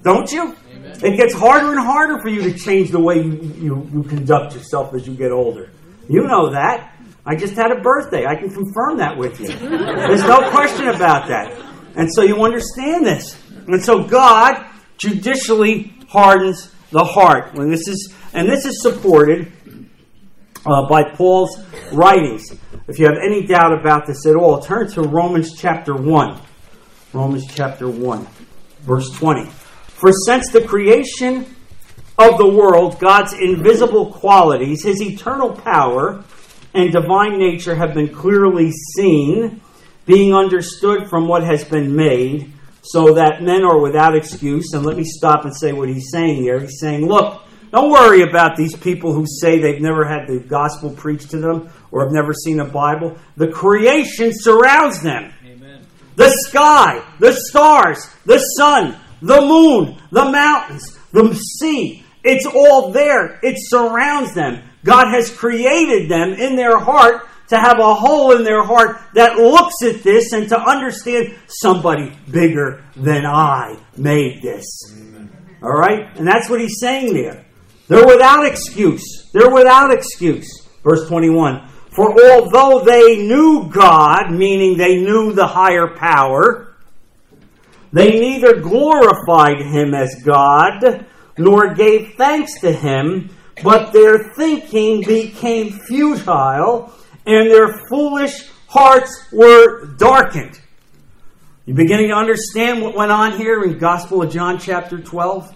don't 0.03 0.31
you? 0.31 0.55
Amen. 0.71 0.99
It 1.03 1.17
gets 1.17 1.33
harder 1.33 1.71
and 1.71 1.79
harder 1.79 2.21
for 2.21 2.29
you 2.29 2.41
to 2.41 2.57
change 2.57 2.91
the 2.91 2.99
way 2.99 3.15
you, 3.15 3.33
you, 3.57 3.89
you 3.93 4.03
conduct 4.03 4.53
yourself 4.53 4.93
as 4.93 5.07
you 5.07 5.15
get 5.15 5.31
older. 5.31 5.69
You 6.07 6.23
know 6.23 6.51
that. 6.51 6.95
I 7.25 7.35
just 7.35 7.53
had 7.55 7.71
a 7.71 7.81
birthday. 7.81 8.25
I 8.25 8.35
can 8.35 8.49
confirm 8.49 8.97
that 8.97 9.17
with 9.17 9.39
you. 9.39 9.47
There's 9.47 10.23
no 10.23 10.49
question 10.51 10.87
about 10.87 11.27
that. 11.27 11.53
And 11.95 12.11
so 12.13 12.23
you 12.23 12.43
understand 12.43 13.05
this. 13.05 13.37
And 13.67 13.83
so 13.83 14.03
God 14.03 14.65
judicially 14.97 15.93
hardens 16.07 16.71
the 16.91 17.03
heart. 17.03 17.53
When 17.53 17.69
this 17.69 17.87
is, 17.87 18.13
and 18.33 18.49
this 18.49 18.65
is 18.65 18.81
supported 18.81 19.51
uh, 20.65 20.87
by 20.87 21.03
Paul's 21.03 21.57
writings. 21.91 22.51
If 22.87 22.99
you 22.99 23.05
have 23.05 23.17
any 23.23 23.45
doubt 23.45 23.73
about 23.79 24.07
this 24.07 24.25
at 24.25 24.35
all, 24.35 24.59
turn 24.59 24.89
to 24.91 25.03
Romans 25.03 25.55
chapter 25.55 25.93
1. 25.95 26.41
Romans 27.13 27.45
chapter 27.53 27.89
1, 27.89 28.27
verse 28.81 29.09
20. 29.11 29.49
For 29.87 30.11
since 30.25 30.51
the 30.51 30.61
creation 30.61 31.55
of 32.17 32.37
the 32.37 32.47
world, 32.47 32.99
God's 32.99 33.33
invisible 33.33 34.11
qualities, 34.11 34.83
his 34.83 35.01
eternal 35.01 35.53
power, 35.53 36.23
and 36.73 36.91
divine 36.91 37.39
nature 37.39 37.75
have 37.75 37.93
been 37.93 38.13
clearly 38.13 38.71
seen, 38.95 39.61
being 40.05 40.33
understood 40.33 41.09
from 41.09 41.27
what 41.27 41.43
has 41.43 41.63
been 41.63 41.95
made, 41.95 42.53
so 42.81 43.13
that 43.15 43.41
men 43.43 43.63
are 43.63 43.79
without 43.79 44.15
excuse. 44.15 44.73
And 44.73 44.85
let 44.85 44.97
me 44.97 45.03
stop 45.03 45.45
and 45.45 45.55
say 45.55 45.73
what 45.73 45.89
he's 45.89 46.09
saying 46.11 46.41
here. 46.41 46.59
He's 46.59 46.79
saying, 46.79 47.07
look, 47.07 47.43
don't 47.71 47.91
worry 47.91 48.23
about 48.23 48.57
these 48.57 48.75
people 48.75 49.13
who 49.13 49.25
say 49.27 49.59
they've 49.59 49.81
never 49.81 50.05
had 50.05 50.27
the 50.27 50.39
gospel 50.39 50.89
preached 50.91 51.29
to 51.31 51.37
them 51.37 51.69
or 51.91 52.03
have 52.03 52.11
never 52.11 52.33
seen 52.33 52.59
a 52.59 52.65
Bible. 52.65 53.17
The 53.37 53.49
creation 53.49 54.31
surrounds 54.33 55.01
them. 55.01 55.31
Amen. 55.45 55.85
The 56.15 56.29
sky, 56.47 57.03
the 57.19 57.33
stars, 57.33 58.09
the 58.25 58.39
sun, 58.39 58.97
the 59.21 59.41
moon, 59.41 59.97
the 60.11 60.31
mountains, 60.31 60.97
the 61.11 61.33
sea. 61.33 62.03
It's 62.23 62.45
all 62.45 62.91
there. 62.91 63.39
It 63.43 63.55
surrounds 63.57 64.33
them. 64.33 64.63
God 64.83 65.07
has 65.09 65.29
created 65.29 66.09
them 66.09 66.33
in 66.33 66.55
their 66.55 66.77
heart 66.77 67.27
to 67.49 67.57
have 67.57 67.79
a 67.79 67.95
hole 67.95 68.35
in 68.35 68.43
their 68.43 68.63
heart 68.63 69.01
that 69.15 69.37
looks 69.37 69.75
at 69.83 70.03
this 70.03 70.33
and 70.33 70.47
to 70.49 70.59
understand 70.59 71.35
somebody 71.47 72.15
bigger 72.29 72.83
than 72.95 73.25
I 73.25 73.77
made 73.97 74.41
this. 74.41 74.65
All 75.61 75.71
right? 75.71 76.15
And 76.17 76.27
that's 76.27 76.49
what 76.49 76.61
he's 76.61 76.79
saying 76.79 77.13
there. 77.13 77.45
They're 77.87 78.05
without 78.05 78.45
excuse. 78.45 79.29
They're 79.33 79.49
without 79.49 79.91
excuse. 79.91 80.67
Verse 80.83 81.07
21. 81.07 81.67
For 81.89 82.13
although 82.31 82.85
they 82.85 83.17
knew 83.17 83.69
God, 83.69 84.31
meaning 84.31 84.77
they 84.77 84.97
knew 84.97 85.33
the 85.33 85.47
higher 85.47 85.87
power, 85.95 86.75
they 87.91 88.19
neither 88.19 88.61
glorified 88.61 89.59
him 89.59 89.95
as 89.95 90.21
God 90.23 91.05
nor 91.37 91.73
gave 91.73 92.13
thanks 92.15 92.61
to 92.61 92.71
him, 92.71 93.29
but 93.63 93.91
their 93.93 94.33
thinking 94.35 95.03
became 95.03 95.71
futile 95.71 96.93
and 97.25 97.49
their 97.49 97.85
foolish 97.89 98.49
hearts 98.67 99.27
were 99.31 99.85
darkened. 99.97 100.59
You 101.65 101.73
beginning 101.73 102.09
to 102.09 102.15
understand 102.15 102.81
what 102.81 102.95
went 102.95 103.11
on 103.11 103.37
here 103.37 103.63
in 103.63 103.77
Gospel 103.77 104.23
of 104.23 104.31
John 104.31 104.57
chapter 104.57 104.97
12? 104.97 105.55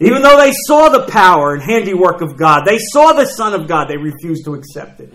Even 0.00 0.22
though 0.22 0.36
they 0.36 0.52
saw 0.52 0.88
the 0.88 1.06
power 1.10 1.54
and 1.54 1.62
handiwork 1.62 2.20
of 2.20 2.36
God, 2.36 2.64
they 2.64 2.78
saw 2.78 3.12
the 3.12 3.26
Son 3.26 3.52
of 3.52 3.66
God, 3.66 3.88
they 3.88 3.96
refused 3.96 4.44
to 4.44 4.54
accept 4.54 5.00
it. 5.00 5.12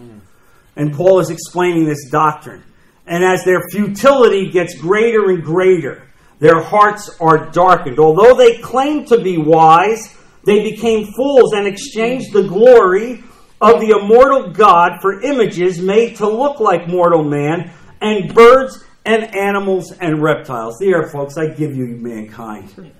And 0.75 0.93
Paul 0.93 1.19
is 1.19 1.29
explaining 1.29 1.85
this 1.85 2.09
doctrine. 2.09 2.63
And 3.05 3.23
as 3.23 3.45
their 3.45 3.61
futility 3.69 4.49
gets 4.49 4.75
greater 4.75 5.29
and 5.29 5.43
greater, 5.43 6.09
their 6.39 6.61
hearts 6.61 7.09
are 7.21 7.49
darkened. 7.51 7.99
Although 7.99 8.35
they 8.35 8.57
claim 8.57 9.05
to 9.05 9.17
be 9.21 9.37
wise, 9.37 10.13
they 10.45 10.69
became 10.71 11.05
fools 11.13 11.53
and 11.53 11.67
exchanged 11.67 12.33
the 12.33 12.43
glory 12.43 13.23
of 13.61 13.79
the 13.79 13.97
immortal 13.97 14.51
God 14.51 14.99
for 15.01 15.21
images 15.21 15.79
made 15.79 16.17
to 16.17 16.27
look 16.27 16.59
like 16.59 16.87
mortal 16.87 17.23
man, 17.23 17.71
and 18.01 18.33
birds 18.33 18.83
and 19.05 19.35
animals 19.35 19.91
and 19.91 20.21
reptiles. 20.21 20.77
There, 20.79 21.07
folks, 21.09 21.37
I 21.37 21.47
give 21.47 21.75
you 21.75 21.87
mankind. 21.87 22.91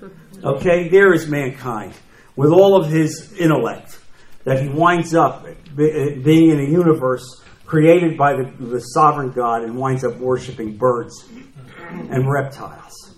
Okay, 0.43 0.89
there 0.89 1.13
is 1.13 1.27
mankind 1.27 1.93
with 2.35 2.51
all 2.51 2.81
of 2.81 2.89
his 2.89 3.33
intellect 3.39 3.99
that 4.43 4.61
he 4.61 4.69
winds 4.69 5.13
up 5.13 5.45
eh, 5.45 6.15
being 6.23 6.49
in 6.49 6.59
a 6.59 6.69
universe 6.69 7.41
created 7.65 8.17
by 8.17 8.33
the, 8.33 8.51
the 8.59 8.79
sovereign 8.79 9.31
God 9.31 9.63
and 9.63 9.77
winds 9.77 10.03
up 10.03 10.17
worshiping 10.17 10.77
birds 10.77 11.29
and 11.89 12.29
reptiles 12.29 13.15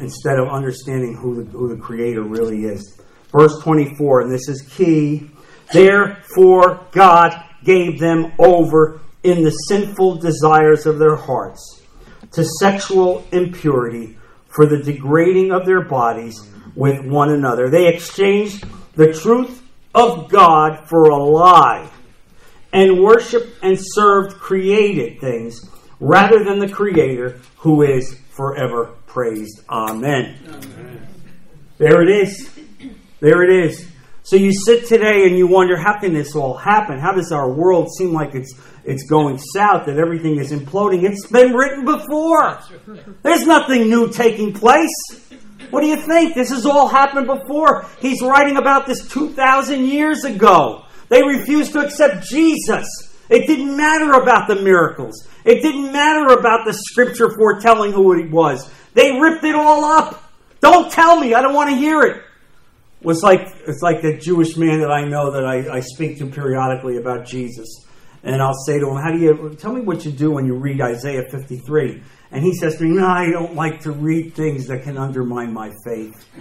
instead 0.00 0.38
of 0.38 0.48
understanding 0.48 1.16
who 1.16 1.42
the, 1.42 1.50
who 1.50 1.74
the 1.74 1.80
creator 1.80 2.22
really 2.22 2.64
is. 2.64 3.00
Verse 3.32 3.58
24, 3.62 4.22
and 4.22 4.32
this 4.32 4.48
is 4.48 4.62
key. 4.62 5.30
Therefore, 5.72 6.86
God 6.92 7.32
gave 7.64 7.98
them 7.98 8.32
over 8.38 9.00
in 9.22 9.42
the 9.42 9.50
sinful 9.50 10.16
desires 10.16 10.86
of 10.86 10.98
their 10.98 11.16
hearts 11.16 11.82
to 12.32 12.44
sexual 12.44 13.24
impurity 13.32 14.18
for 14.48 14.66
the 14.66 14.82
degrading 14.82 15.50
of 15.50 15.64
their 15.64 15.82
bodies 15.82 16.48
with 16.74 17.04
one 17.04 17.30
another. 17.30 17.70
They 17.70 17.88
exchanged 17.88 18.64
the 18.94 19.12
truth 19.12 19.62
of 19.94 20.28
God 20.28 20.88
for 20.88 21.04
a 21.04 21.16
lie 21.16 21.90
and 22.72 23.02
worshiped 23.02 23.62
and 23.62 23.78
served 23.78 24.36
created 24.36 25.20
things 25.20 25.68
rather 26.00 26.42
than 26.42 26.58
the 26.58 26.68
Creator 26.68 27.40
who 27.58 27.82
is 27.82 28.18
forever 28.30 28.94
praised. 29.06 29.62
Amen. 29.68 30.38
Amen. 30.48 31.08
There 31.78 32.02
it 32.02 32.08
is. 32.08 32.51
There 33.22 33.44
it 33.44 33.66
is. 33.66 33.86
So 34.24 34.34
you 34.34 34.52
sit 34.52 34.86
today 34.86 35.26
and 35.26 35.38
you 35.38 35.46
wonder, 35.46 35.76
how 35.76 36.00
can 36.00 36.12
this 36.12 36.34
all 36.34 36.56
happen? 36.56 36.98
How 36.98 37.12
does 37.12 37.30
our 37.30 37.48
world 37.52 37.88
seem 37.96 38.12
like 38.12 38.34
it's 38.34 38.52
it's 38.84 39.04
going 39.08 39.38
south, 39.38 39.86
that 39.86 39.96
everything 39.96 40.40
is 40.40 40.50
imploding? 40.50 41.04
It's 41.04 41.28
been 41.28 41.52
written 41.52 41.84
before. 41.84 42.58
There's 43.22 43.46
nothing 43.46 43.88
new 43.88 44.08
taking 44.08 44.52
place. 44.52 44.90
What 45.70 45.82
do 45.82 45.86
you 45.86 45.98
think? 45.98 46.34
This 46.34 46.50
has 46.50 46.66
all 46.66 46.88
happened 46.88 47.28
before. 47.28 47.86
He's 48.00 48.20
writing 48.22 48.56
about 48.56 48.88
this 48.88 49.06
2,000 49.06 49.86
years 49.86 50.24
ago. 50.24 50.84
They 51.08 51.22
refused 51.22 51.74
to 51.74 51.78
accept 51.78 52.24
Jesus. 52.24 52.88
It 53.30 53.46
didn't 53.46 53.76
matter 53.76 54.20
about 54.20 54.48
the 54.48 54.56
miracles. 54.56 55.28
It 55.44 55.62
didn't 55.62 55.92
matter 55.92 56.36
about 56.36 56.66
the 56.66 56.72
scripture 56.72 57.30
foretelling 57.36 57.92
who 57.92 58.12
he 58.18 58.26
was. 58.26 58.68
They 58.94 59.12
ripped 59.12 59.44
it 59.44 59.54
all 59.54 59.84
up. 59.84 60.28
Don't 60.60 60.90
tell 60.90 61.20
me. 61.20 61.34
I 61.34 61.40
don't 61.40 61.54
want 61.54 61.70
to 61.70 61.76
hear 61.76 62.00
it. 62.02 62.24
It's 63.04 63.22
like 63.22 63.54
it's 63.66 63.82
like 63.82 64.02
that 64.02 64.20
Jewish 64.20 64.56
man 64.56 64.80
that 64.80 64.90
I 64.90 65.04
know 65.04 65.30
that 65.32 65.44
I, 65.44 65.76
I 65.76 65.80
speak 65.80 66.18
to 66.18 66.26
periodically 66.26 66.98
about 66.98 67.26
Jesus. 67.26 67.86
And 68.24 68.40
I'll 68.40 68.54
say 68.66 68.78
to 68.78 68.88
him, 68.88 68.96
How 68.96 69.10
do 69.10 69.18
you 69.18 69.54
tell 69.58 69.72
me 69.72 69.80
what 69.80 70.04
you 70.04 70.12
do 70.12 70.30
when 70.30 70.46
you 70.46 70.54
read 70.54 70.80
Isaiah 70.80 71.24
53? 71.28 72.02
And 72.30 72.44
he 72.44 72.54
says 72.54 72.76
to 72.76 72.84
me, 72.84 72.90
No, 72.90 73.06
I 73.06 73.30
don't 73.30 73.56
like 73.56 73.80
to 73.80 73.90
read 73.90 74.34
things 74.34 74.68
that 74.68 74.84
can 74.84 74.96
undermine 74.96 75.52
my 75.52 75.72
faith. 75.84 76.24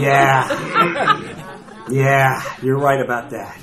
yeah. 0.00 1.42
Yeah, 1.88 2.42
you're 2.62 2.78
right 2.78 3.00
about 3.00 3.30
that. 3.30 3.58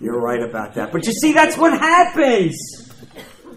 You're 0.00 0.20
right 0.20 0.42
about 0.42 0.74
that. 0.74 0.92
But 0.92 1.06
you 1.06 1.12
see, 1.12 1.32
that's 1.32 1.56
what 1.58 1.78
happens. 1.78 2.56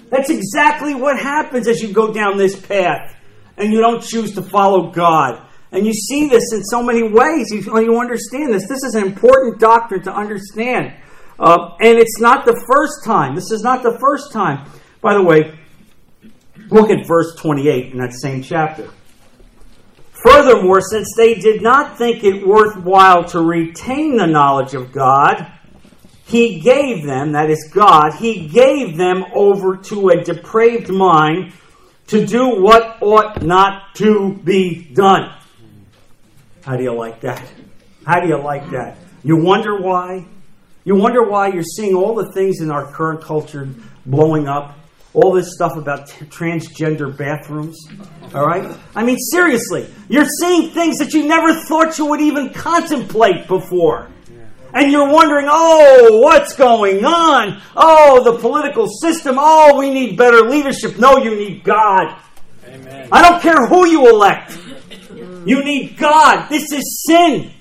That's 0.09 0.29
exactly 0.29 0.95
what 0.95 1.19
happens 1.19 1.67
as 1.67 1.81
you 1.81 1.93
go 1.93 2.11
down 2.13 2.37
this 2.37 2.59
path 2.59 3.15
and 3.57 3.71
you 3.71 3.79
don't 3.79 4.01
choose 4.01 4.33
to 4.35 4.41
follow 4.41 4.91
God. 4.91 5.45
And 5.71 5.85
you 5.85 5.93
see 5.93 6.27
this 6.27 6.51
in 6.53 6.63
so 6.63 6.81
many 6.81 7.03
ways. 7.03 7.47
You, 7.51 7.61
you 7.79 7.99
understand 7.99 8.53
this. 8.53 8.67
This 8.67 8.83
is 8.83 8.95
an 8.95 9.05
important 9.05 9.59
doctrine 9.59 10.01
to 10.03 10.13
understand. 10.13 10.93
Uh, 11.39 11.75
and 11.79 11.97
it's 11.97 12.19
not 12.19 12.45
the 12.45 12.61
first 12.71 13.03
time. 13.05 13.35
This 13.35 13.51
is 13.51 13.61
not 13.61 13.83
the 13.83 13.97
first 13.99 14.31
time. 14.31 14.69
By 15.01 15.13
the 15.13 15.23
way, 15.23 15.57
look 16.69 16.89
at 16.89 17.07
verse 17.07 17.35
28 17.35 17.93
in 17.93 17.99
that 17.99 18.13
same 18.13 18.41
chapter. 18.41 18.89
Furthermore, 20.23 20.81
since 20.81 21.13
they 21.15 21.35
did 21.35 21.61
not 21.61 21.97
think 21.97 22.23
it 22.23 22.45
worthwhile 22.45 23.23
to 23.25 23.39
retain 23.39 24.17
the 24.17 24.27
knowledge 24.27 24.73
of 24.73 24.91
God, 24.91 25.49
he 26.25 26.59
gave 26.59 27.05
them, 27.05 27.31
that 27.31 27.49
is 27.49 27.71
God, 27.73 28.15
he 28.15 28.47
gave 28.47 28.97
them 28.97 29.23
over 29.33 29.77
to 29.77 30.09
a 30.09 30.23
depraved 30.23 30.89
mind 30.89 31.53
to 32.07 32.25
do 32.25 32.61
what 32.61 33.01
ought 33.01 33.41
not 33.41 33.95
to 33.95 34.33
be 34.43 34.89
done. 34.93 35.38
How 36.69 36.77
do 36.77 36.83
you 36.83 36.93
like 36.93 37.21
that? 37.21 37.41
How 38.05 38.19
do 38.19 38.27
you 38.27 38.37
like 38.37 38.69
that? 38.69 38.95
You 39.23 39.37
wonder 39.43 39.81
why? 39.81 40.27
You 40.83 40.95
wonder 40.95 41.23
why 41.23 41.47
you're 41.47 41.63
seeing 41.63 41.95
all 41.95 42.13
the 42.13 42.31
things 42.31 42.61
in 42.61 42.69
our 42.69 42.91
current 42.91 43.23
culture 43.23 43.67
blowing 44.05 44.47
up? 44.47 44.75
all 45.15 45.33
this 45.33 45.55
stuff 45.55 45.75
about 45.75 46.07
t- 46.07 46.25
transgender 46.25 47.17
bathrooms. 47.17 47.75
All 48.35 48.45
right? 48.45 48.77
I 48.95 49.03
mean, 49.03 49.17
seriously, 49.17 49.89
you're 50.07 50.27
seeing 50.39 50.69
things 50.69 50.99
that 50.99 51.15
you 51.15 51.27
never 51.27 51.55
thought 51.61 51.97
you 51.97 52.05
would 52.05 52.21
even 52.21 52.53
contemplate 52.53 53.47
before. 53.47 54.07
And 54.71 54.91
you're 54.91 55.11
wondering, 55.11 55.47
oh, 55.49 56.19
what's 56.21 56.55
going 56.55 57.03
on? 57.03 57.59
Oh, 57.75 58.23
the 58.23 58.37
political 58.37 58.87
system. 58.87 59.37
Oh, 59.39 59.79
we 59.79 59.89
need 59.89 60.15
better 60.15 60.47
leadership. 60.47 60.99
No, 60.99 61.17
you 61.17 61.35
need 61.35 61.63
God. 61.63 62.15
Amen. 62.67 63.09
I 63.11 63.27
don't 63.27 63.41
care 63.41 63.65
who 63.65 63.87
you 63.87 64.07
elect. 64.07 64.59
You 65.45 65.63
need 65.63 65.97
God. 65.97 66.47
This 66.49 66.71
is 66.71 67.05
sin. 67.07 67.51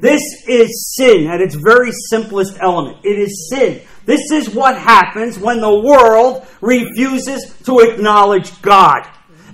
This 0.00 0.22
is 0.46 0.94
sin 0.96 1.28
at 1.28 1.40
its 1.40 1.54
very 1.54 1.90
simplest 2.10 2.58
element. 2.60 2.98
It 3.04 3.18
is 3.18 3.48
sin. 3.50 3.80
This 4.04 4.30
is 4.30 4.50
what 4.50 4.76
happens 4.76 5.38
when 5.38 5.60
the 5.60 5.80
world 5.80 6.46
refuses 6.60 7.54
to 7.64 7.80
acknowledge 7.80 8.60
God. 8.60 9.06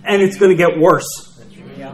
And 0.04 0.22
it's 0.22 0.36
going 0.36 0.50
to 0.50 0.56
get 0.56 0.78
worse. 0.78 1.06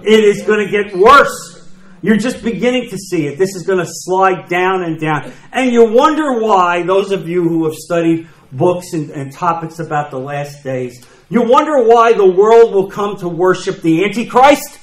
It 0.05 0.25
is 0.25 0.43
going 0.43 0.65
to 0.65 0.71
get 0.71 0.97
worse. 0.97 1.71
You're 2.03 2.17
just 2.17 2.43
beginning 2.43 2.89
to 2.91 2.97
see 2.97 3.27
it. 3.27 3.39
This 3.39 3.55
is 3.57 3.65
going 3.65 3.85
to 3.85 3.91
slide 3.91 4.49
down 4.49 4.85
and 4.85 5.01
down. 5.01 5.33
And 5.53 5.73
you 5.73 5.93
wonder 5.93 6.41
why, 6.41 6.83
those 6.83 7.11
of 7.11 7.29
you 7.29 7.43
who 7.43 7.65
have 7.65 7.75
studied 7.75 8.29
books 8.53 8.93
and, 8.93 9.11
and 9.11 9.33
topics 9.33 9.81
about 9.81 10.11
the 10.11 10.19
last 10.19 10.63
days, 10.63 11.05
you 11.29 11.43
wonder 11.43 11.83
why 11.83 12.13
the 12.13 12.25
world 12.25 12.73
will 12.73 12.89
come 12.89 13.17
to 13.19 13.29
worship 13.29 13.83
the 13.83 14.05
Antichrist. 14.05 14.79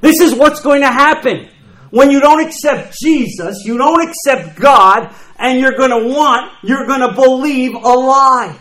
This 0.00 0.20
is 0.20 0.34
what's 0.34 0.60
going 0.60 0.82
to 0.82 0.90
happen. 0.90 1.48
When 1.90 2.10
you 2.10 2.20
don't 2.20 2.46
accept 2.46 2.94
Jesus, 3.02 3.64
you 3.64 3.78
don't 3.78 4.08
accept 4.08 4.58
God, 4.58 5.14
and 5.36 5.58
you're 5.58 5.76
going 5.76 5.90
to 5.90 6.14
want, 6.14 6.52
you're 6.62 6.86
going 6.86 7.00
to 7.00 7.12
believe 7.12 7.74
a 7.74 7.78
lie. 7.78 8.58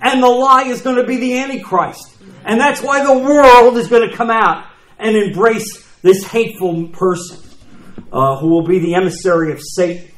And 0.00 0.22
the 0.22 0.28
lie 0.28 0.64
is 0.64 0.80
going 0.82 0.96
to 0.96 1.04
be 1.04 1.16
the 1.16 1.38
Antichrist. 1.38 2.16
And 2.44 2.60
that's 2.60 2.82
why 2.82 3.04
the 3.04 3.16
world 3.16 3.76
is 3.76 3.88
going 3.88 4.08
to 4.08 4.16
come 4.16 4.30
out 4.30 4.66
and 4.98 5.16
embrace 5.16 5.86
this 6.02 6.24
hateful 6.24 6.88
person 6.88 7.38
uh, 8.12 8.36
who 8.38 8.48
will 8.48 8.66
be 8.66 8.78
the 8.80 8.94
emissary 8.94 9.52
of 9.52 9.60
Satan. 9.62 10.08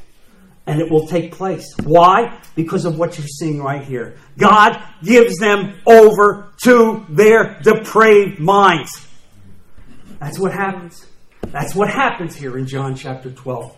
And 0.67 0.81
it 0.81 0.91
will 0.91 1.07
take 1.07 1.33
place. 1.33 1.67
Why? 1.83 2.41
Because 2.57 2.87
of 2.87 2.99
what 2.99 3.19
you're 3.19 3.27
seeing 3.27 3.63
right 3.63 3.85
here. 3.85 4.17
God 4.39 4.83
gives 5.03 5.37
them 5.37 5.75
over 5.87 6.53
to 6.63 7.05
their 7.11 7.61
depraved 7.63 8.39
minds. 8.41 9.07
That's 10.25 10.39
what 10.39 10.53
happens. 10.53 11.07
That's 11.49 11.75
what 11.75 11.91
happens 11.91 12.35
here 12.35 12.57
in 12.57 12.67
John 12.67 12.97
chapter 12.97 13.31
12. 13.31 13.77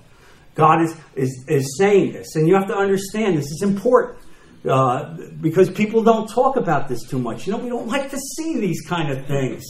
God 0.55 0.81
is, 0.81 0.95
is, 1.17 1.45
is 1.49 1.77
saying 1.77 2.13
this. 2.13 2.37
And 2.37 2.47
you 2.47 2.55
have 2.55 2.69
to 2.69 2.77
understand 2.77 3.37
this 3.37 3.51
is 3.51 3.63
important 3.63 4.21
uh, 4.65 5.17
because 5.41 5.69
people 5.71 6.05
don't 6.05 6.29
talk 6.29 6.55
about 6.55 6.89
this 6.89 7.03
too 7.03 7.19
much. 7.19 7.49
You 7.49 7.53
know, 7.55 7.59
we 7.59 7.69
don't 7.69 7.89
like 7.89 8.13
to 8.13 8.17
see 8.37 8.61
these 8.61 8.81
kind 8.87 9.11
of 9.11 9.27
things. 9.27 9.65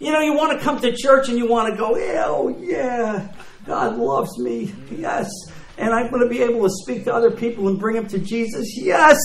You 0.00 0.10
know, 0.10 0.18
you 0.18 0.34
want 0.34 0.58
to 0.58 0.64
come 0.64 0.80
to 0.80 0.92
church 0.92 1.28
and 1.28 1.38
you 1.38 1.46
want 1.46 1.72
to 1.72 1.78
go, 1.78 1.92
oh, 1.94 2.48
yeah, 2.48 3.32
God 3.64 3.96
loves 3.96 4.36
me. 4.40 4.74
Yes. 4.90 5.30
And 5.76 5.94
I'm 5.94 6.10
going 6.10 6.22
to 6.22 6.28
be 6.28 6.42
able 6.42 6.64
to 6.64 6.70
speak 6.82 7.04
to 7.04 7.14
other 7.14 7.30
people 7.30 7.68
and 7.68 7.78
bring 7.78 7.94
them 7.94 8.08
to 8.08 8.18
Jesus. 8.18 8.76
Yes. 8.76 9.18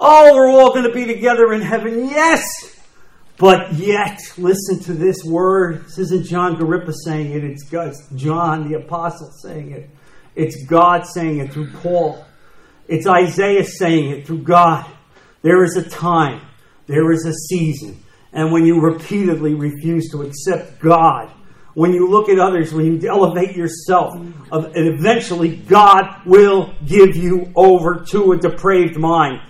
Oh, 0.00 0.34
we're 0.34 0.48
all 0.48 0.70
going 0.70 0.88
to 0.88 0.94
be 0.94 1.04
together 1.04 1.52
in 1.52 1.60
heaven. 1.60 2.08
Yes. 2.08 2.75
But 3.38 3.74
yet, 3.74 4.18
listen 4.38 4.80
to 4.84 4.94
this 4.94 5.22
word. 5.22 5.84
This 5.84 5.98
isn't 5.98 6.26
John 6.26 6.56
Garippa 6.56 6.92
saying 7.04 7.32
it, 7.32 7.44
it's 7.44 7.68
John 8.14 8.70
the 8.70 8.78
Apostle 8.78 9.30
saying 9.30 9.72
it. 9.72 9.90
It's 10.34 10.64
God 10.66 11.06
saying 11.06 11.38
it 11.38 11.52
through 11.52 11.70
Paul. 11.72 12.24
It's 12.88 13.06
Isaiah 13.06 13.64
saying 13.64 14.10
it 14.10 14.26
through 14.26 14.42
God. 14.42 14.86
There 15.42 15.64
is 15.64 15.76
a 15.76 15.88
time, 15.88 16.40
there 16.86 17.10
is 17.12 17.26
a 17.26 17.32
season. 17.32 18.02
And 18.32 18.52
when 18.52 18.66
you 18.66 18.80
repeatedly 18.80 19.54
refuse 19.54 20.10
to 20.10 20.22
accept 20.22 20.78
God, 20.80 21.30
when 21.74 21.92
you 21.92 22.08
look 22.08 22.28
at 22.28 22.38
others, 22.38 22.72
when 22.72 22.86
you 22.86 23.08
elevate 23.08 23.56
yourself, 23.56 24.14
and 24.14 24.42
eventually 24.74 25.56
God 25.56 26.22
will 26.24 26.74
give 26.86 27.16
you 27.16 27.52
over 27.54 28.04
to 28.10 28.32
a 28.32 28.36
depraved 28.38 28.96
mind. 28.96 29.40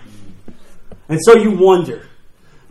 And 1.09 1.19
so 1.21 1.37
you 1.37 1.51
wonder, 1.51 2.06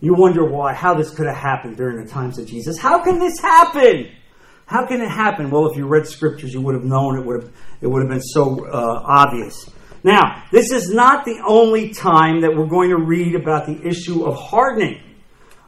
you 0.06 0.14
wonder 0.14 0.44
why, 0.44 0.72
how 0.72 0.94
this 0.94 1.10
could 1.10 1.26
have 1.26 1.36
happened 1.36 1.76
during 1.76 2.02
the 2.02 2.08
times 2.08 2.38
of 2.38 2.46
Jesus. 2.46 2.78
How 2.78 3.02
can 3.02 3.18
this 3.18 3.40
happen? 3.40 4.08
How 4.66 4.86
can 4.86 5.00
it 5.00 5.10
happen? 5.10 5.50
Well, 5.50 5.66
if 5.68 5.76
you 5.76 5.88
read 5.88 6.06
scriptures, 6.06 6.54
you 6.54 6.60
would 6.60 6.76
have 6.76 6.84
known 6.84 7.18
it 7.18 7.26
would 7.26 7.42
have, 7.42 7.52
it 7.80 7.88
would 7.88 8.02
have 8.02 8.08
been 8.08 8.22
so 8.22 8.66
uh, 8.66 9.02
obvious. 9.04 9.68
Now, 10.04 10.44
this 10.52 10.70
is 10.70 10.90
not 10.90 11.24
the 11.24 11.42
only 11.44 11.92
time 11.92 12.42
that 12.42 12.56
we're 12.56 12.68
going 12.68 12.90
to 12.90 12.98
read 12.98 13.34
about 13.34 13.66
the 13.66 13.84
issue 13.84 14.24
of 14.24 14.36
hardening. 14.36 15.02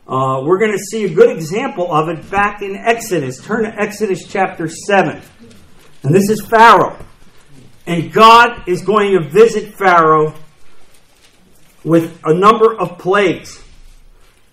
Uh, 0.06 0.42
we're 0.44 0.58
going 0.58 0.70
to 0.70 0.78
see 0.78 1.04
a 1.04 1.12
good 1.12 1.36
example 1.36 1.92
of 1.92 2.08
it 2.08 2.30
back 2.30 2.62
in 2.62 2.76
Exodus. 2.76 3.44
Turn 3.44 3.64
to 3.64 3.74
Exodus 3.74 4.24
chapter 4.24 4.68
7. 4.68 5.20
And 6.04 6.14
this 6.14 6.30
is 6.30 6.46
Pharaoh. 6.46 6.96
And 7.86 8.12
God 8.12 8.68
is 8.68 8.82
going 8.82 9.18
to 9.18 9.28
visit 9.28 9.74
Pharaoh 9.74 10.32
with 11.82 12.20
a 12.24 12.32
number 12.32 12.78
of 12.78 12.98
plagues 12.98 13.64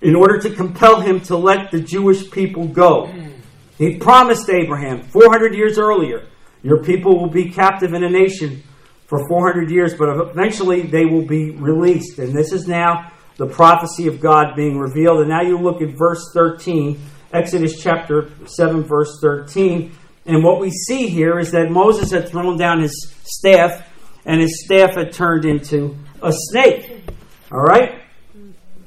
in 0.05 0.15
order 0.15 0.37
to 0.37 0.51
compel 0.51 1.01
him 1.01 1.19
to 1.19 1.35
let 1.35 1.71
the 1.71 1.79
Jewish 1.79 2.29
people 2.29 2.67
go. 2.67 3.11
He 3.79 3.97
promised 3.97 4.47
Abraham 4.51 5.01
400 5.01 5.55
years 5.55 5.79
earlier, 5.79 6.27
Your 6.61 6.83
people 6.83 7.19
will 7.19 7.31
be 7.31 7.49
captive 7.49 7.91
in 7.95 8.03
a 8.03 8.09
nation 8.09 8.61
for 9.07 9.27
400 9.27 9.71
years, 9.71 9.95
but 9.95 10.09
eventually 10.29 10.83
they 10.83 11.05
will 11.05 11.25
be 11.25 11.49
released. 11.49 12.19
And 12.19 12.37
this 12.37 12.53
is 12.53 12.67
now 12.67 13.11
the 13.37 13.47
prophecy 13.47 14.05
of 14.05 14.21
God 14.21 14.55
being 14.55 14.77
revealed. 14.77 15.21
And 15.21 15.29
now 15.29 15.41
you 15.41 15.57
look 15.57 15.81
at 15.81 15.97
verse 15.97 16.29
13, 16.35 16.99
Exodus 17.33 17.81
chapter 17.81 18.29
7, 18.45 18.83
verse 18.83 19.17
13. 19.21 19.91
And 20.27 20.43
what 20.43 20.59
we 20.59 20.69
see 20.69 21.07
here 21.07 21.39
is 21.39 21.51
that 21.51 21.71
Moses 21.71 22.11
had 22.11 22.29
thrown 22.29 22.59
down 22.59 22.79
his 22.79 23.11
staff, 23.23 23.89
and 24.23 24.39
his 24.39 24.63
staff 24.63 24.93
had 24.93 25.13
turned 25.13 25.45
into 25.45 25.97
a 26.21 26.31
snake. 26.31 27.03
All 27.51 27.63
right? 27.63 28.04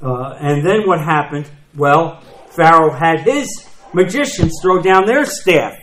Uh, 0.01 0.37
and 0.39 0.65
then 0.65 0.87
what 0.87 0.99
happened? 0.99 1.49
Well, 1.75 2.21
Pharaoh 2.55 2.91
had 2.91 3.21
his 3.21 3.67
magicians 3.93 4.59
throw 4.61 4.81
down 4.81 5.05
their 5.05 5.25
staff, 5.25 5.75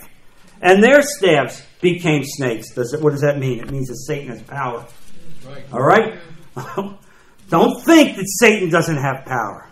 and 0.60 0.82
their 0.82 1.02
staffs 1.02 1.62
became 1.80 2.24
snakes. 2.24 2.72
Does 2.74 2.92
it, 2.92 3.00
what 3.00 3.10
does 3.10 3.20
that 3.20 3.38
mean? 3.38 3.60
It 3.60 3.70
means 3.70 3.88
that 3.88 3.96
Satan 3.96 4.28
has 4.28 4.42
power. 4.42 4.86
All 5.72 5.82
right? 5.82 6.18
Don't 7.48 7.80
think 7.84 8.16
that 8.16 8.26
Satan 8.40 8.70
doesn't 8.70 8.96
have 8.96 9.24
power. 9.24 9.70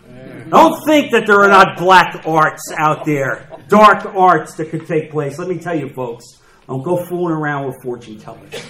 Don't 0.49 0.85
think 0.85 1.11
that 1.13 1.27
there 1.27 1.41
are 1.41 1.49
not 1.49 1.77
black 1.77 2.23
arts 2.27 2.73
out 2.77 3.05
there, 3.05 3.49
dark 3.69 4.05
arts 4.15 4.55
that 4.57 4.71
could 4.71 4.87
take 4.87 5.11
place. 5.11 5.39
Let 5.39 5.49
me 5.49 5.59
tell 5.59 5.75
you, 5.75 5.89
folks, 5.89 6.25
don't 6.69 6.83
go 6.83 7.05
fooling 7.05 7.35
around 7.35 7.67
with 7.67 7.83
fortune 7.83 8.19
tellers. 8.19 8.65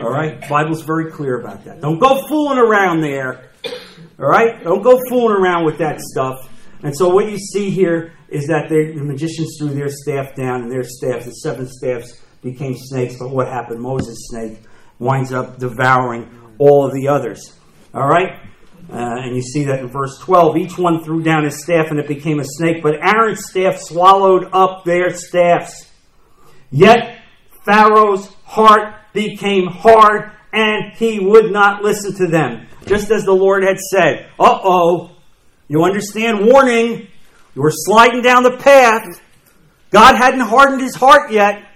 All 0.00 0.10
right? 0.10 0.46
Bible's 0.48 0.82
very 0.82 1.12
clear 1.12 1.40
about 1.40 1.64
that. 1.64 1.80
Don't 1.80 1.98
go 1.98 2.26
fooling 2.28 2.58
around 2.58 3.00
there. 3.00 3.50
All 4.18 4.26
right? 4.26 4.62
Don't 4.62 4.82
go 4.82 4.98
fooling 5.08 5.36
around 5.36 5.64
with 5.64 5.78
that 5.78 6.00
stuff. 6.00 6.50
And 6.82 6.96
so 6.96 7.08
what 7.08 7.30
you 7.30 7.38
see 7.38 7.70
here 7.70 8.12
is 8.28 8.46
that 8.46 8.68
the 8.68 8.94
magicians 9.02 9.56
threw 9.58 9.70
their 9.70 9.88
staff 9.88 10.34
down, 10.34 10.62
and 10.62 10.70
their 10.70 10.84
staff, 10.84 11.24
the 11.24 11.32
seven 11.32 11.68
staffs, 11.68 12.20
became 12.42 12.74
snakes. 12.76 13.16
But 13.18 13.30
what 13.30 13.48
happened? 13.48 13.80
Moses' 13.80 14.28
snake 14.30 14.60
winds 14.98 15.32
up 15.32 15.58
devouring 15.58 16.54
all 16.58 16.86
of 16.86 16.92
the 16.92 17.08
others. 17.08 17.54
All 17.94 18.06
right? 18.06 18.40
Uh, 18.90 19.18
and 19.18 19.34
you 19.34 19.42
see 19.42 19.64
that 19.64 19.80
in 19.80 19.88
verse 19.88 20.18
12. 20.20 20.56
Each 20.56 20.78
one 20.78 21.02
threw 21.02 21.22
down 21.22 21.44
his 21.44 21.62
staff, 21.62 21.90
and 21.90 21.98
it 21.98 22.06
became 22.06 22.38
a 22.38 22.44
snake. 22.44 22.82
But 22.82 22.94
Aaron's 23.02 23.44
staff 23.48 23.78
swallowed 23.78 24.48
up 24.52 24.84
their 24.84 25.10
staffs. 25.10 25.90
Yet 26.70 27.20
Pharaoh's 27.64 28.28
heart 28.44 28.94
became 29.12 29.66
hard, 29.66 30.30
and 30.52 30.92
he 30.96 31.18
would 31.20 31.52
not 31.52 31.82
listen 31.82 32.14
to 32.16 32.26
them. 32.26 32.66
Just 32.86 33.10
as 33.10 33.24
the 33.24 33.32
Lord 33.32 33.64
had 33.64 33.78
said. 33.78 34.28
Uh 34.38 34.58
oh. 34.62 35.10
You 35.68 35.84
understand? 35.84 36.46
Warning. 36.46 37.08
You 37.54 37.62
were 37.62 37.72
sliding 37.72 38.22
down 38.22 38.42
the 38.42 38.56
path. 38.56 39.20
God 39.90 40.16
hadn't 40.16 40.40
hardened 40.40 40.82
his 40.82 40.94
heart 40.94 41.32
yet. 41.32 41.66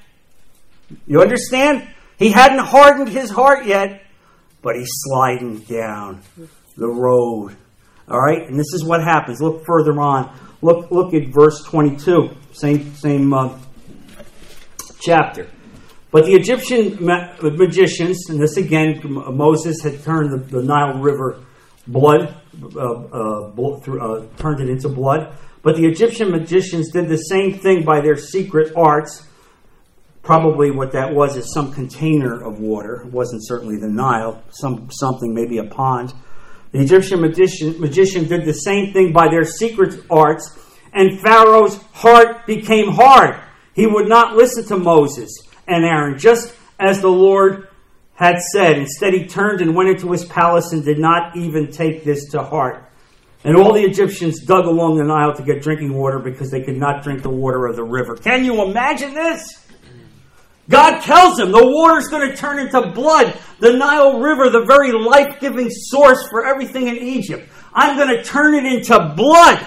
You 1.06 1.20
understand? 1.22 1.88
He 2.18 2.30
hadn't 2.30 2.58
hardened 2.58 3.08
his 3.08 3.30
heart 3.30 3.64
yet, 3.64 4.04
but 4.62 4.76
he's 4.76 4.90
sliding 4.90 5.60
down 5.60 6.22
the 6.76 6.88
road. 6.88 7.56
All 8.08 8.20
right? 8.20 8.46
And 8.46 8.58
this 8.58 8.74
is 8.74 8.84
what 8.84 9.02
happens. 9.02 9.40
Look 9.40 9.64
further 9.64 9.98
on. 10.00 10.36
Look, 10.62 10.90
look 10.90 11.14
at 11.14 11.28
verse 11.28 11.64
22, 11.64 12.30
same, 12.52 12.94
same 12.94 13.32
uh, 13.32 13.58
chapter. 15.00 15.48
But 16.10 16.26
the 16.26 16.34
Egyptian 16.34 17.04
ma- 17.04 17.34
magicians, 17.40 18.28
and 18.28 18.40
this 18.40 18.56
again, 18.56 19.00
Moses 19.04 19.80
had 19.82 20.02
turned 20.02 20.32
the, 20.32 20.38
the 20.38 20.62
Nile 20.62 20.98
River 20.98 21.44
blood, 21.86 22.34
uh, 22.76 22.92
uh, 22.92 23.80
through, 23.80 24.00
uh, 24.00 24.26
turned 24.36 24.60
it 24.60 24.68
into 24.68 24.88
blood. 24.88 25.36
But 25.62 25.76
the 25.76 25.86
Egyptian 25.86 26.30
magicians 26.30 26.90
did 26.90 27.08
the 27.08 27.16
same 27.16 27.58
thing 27.58 27.84
by 27.84 28.00
their 28.00 28.16
secret 28.16 28.72
arts. 28.74 29.26
Probably 30.22 30.70
what 30.70 30.92
that 30.92 31.14
was 31.14 31.36
is 31.36 31.52
some 31.54 31.72
container 31.72 32.42
of 32.42 32.58
water. 32.58 33.02
It 33.02 33.12
wasn't 33.12 33.46
certainly 33.46 33.76
the 33.76 33.88
Nile, 33.88 34.42
some 34.50 34.88
something, 34.90 35.32
maybe 35.32 35.58
a 35.58 35.64
pond. 35.64 36.12
The 36.72 36.80
Egyptian 36.80 37.20
magician, 37.20 37.80
magician 37.80 38.26
did 38.26 38.44
the 38.44 38.52
same 38.52 38.92
thing 38.92 39.12
by 39.12 39.28
their 39.28 39.44
secret 39.44 40.04
arts, 40.10 40.58
and 40.92 41.20
Pharaoh's 41.20 41.76
heart 41.92 42.46
became 42.46 42.90
hard. 42.90 43.40
He 43.74 43.86
would 43.86 44.08
not 44.08 44.36
listen 44.36 44.66
to 44.66 44.76
Moses 44.76 45.30
and 45.70 45.84
Aaron, 45.84 46.18
just 46.18 46.54
as 46.78 47.00
the 47.00 47.08
Lord 47.08 47.68
had 48.14 48.38
said. 48.52 48.76
Instead, 48.76 49.14
he 49.14 49.24
turned 49.26 49.62
and 49.62 49.74
went 49.74 49.88
into 49.88 50.10
his 50.12 50.24
palace 50.26 50.72
and 50.72 50.84
did 50.84 50.98
not 50.98 51.36
even 51.36 51.70
take 51.70 52.04
this 52.04 52.28
to 52.32 52.42
heart. 52.42 52.90
And 53.44 53.56
all 53.56 53.72
the 53.72 53.82
Egyptians 53.82 54.44
dug 54.44 54.66
along 54.66 54.98
the 54.98 55.04
Nile 55.04 55.32
to 55.34 55.42
get 55.42 55.62
drinking 55.62 55.94
water 55.94 56.18
because 56.18 56.50
they 56.50 56.62
could 56.62 56.76
not 56.76 57.02
drink 57.02 57.22
the 57.22 57.30
water 57.30 57.66
of 57.66 57.76
the 57.76 57.84
river. 57.84 58.16
Can 58.16 58.44
you 58.44 58.62
imagine 58.62 59.14
this? 59.14 59.42
God 60.68 61.00
tells 61.00 61.38
him 61.38 61.50
the 61.50 61.66
water's 61.66 62.08
going 62.08 62.28
to 62.28 62.36
turn 62.36 62.58
into 62.58 62.90
blood. 62.92 63.38
The 63.60 63.72
Nile 63.72 64.20
River, 64.20 64.50
the 64.50 64.64
very 64.66 64.92
life 64.92 65.40
giving 65.40 65.68
source 65.70 66.28
for 66.28 66.46
everything 66.46 66.88
in 66.88 66.96
Egypt. 66.96 67.48
I'm 67.72 67.96
going 67.96 68.16
to 68.16 68.22
turn 68.22 68.54
it 68.54 68.70
into 68.70 69.14
blood. 69.16 69.66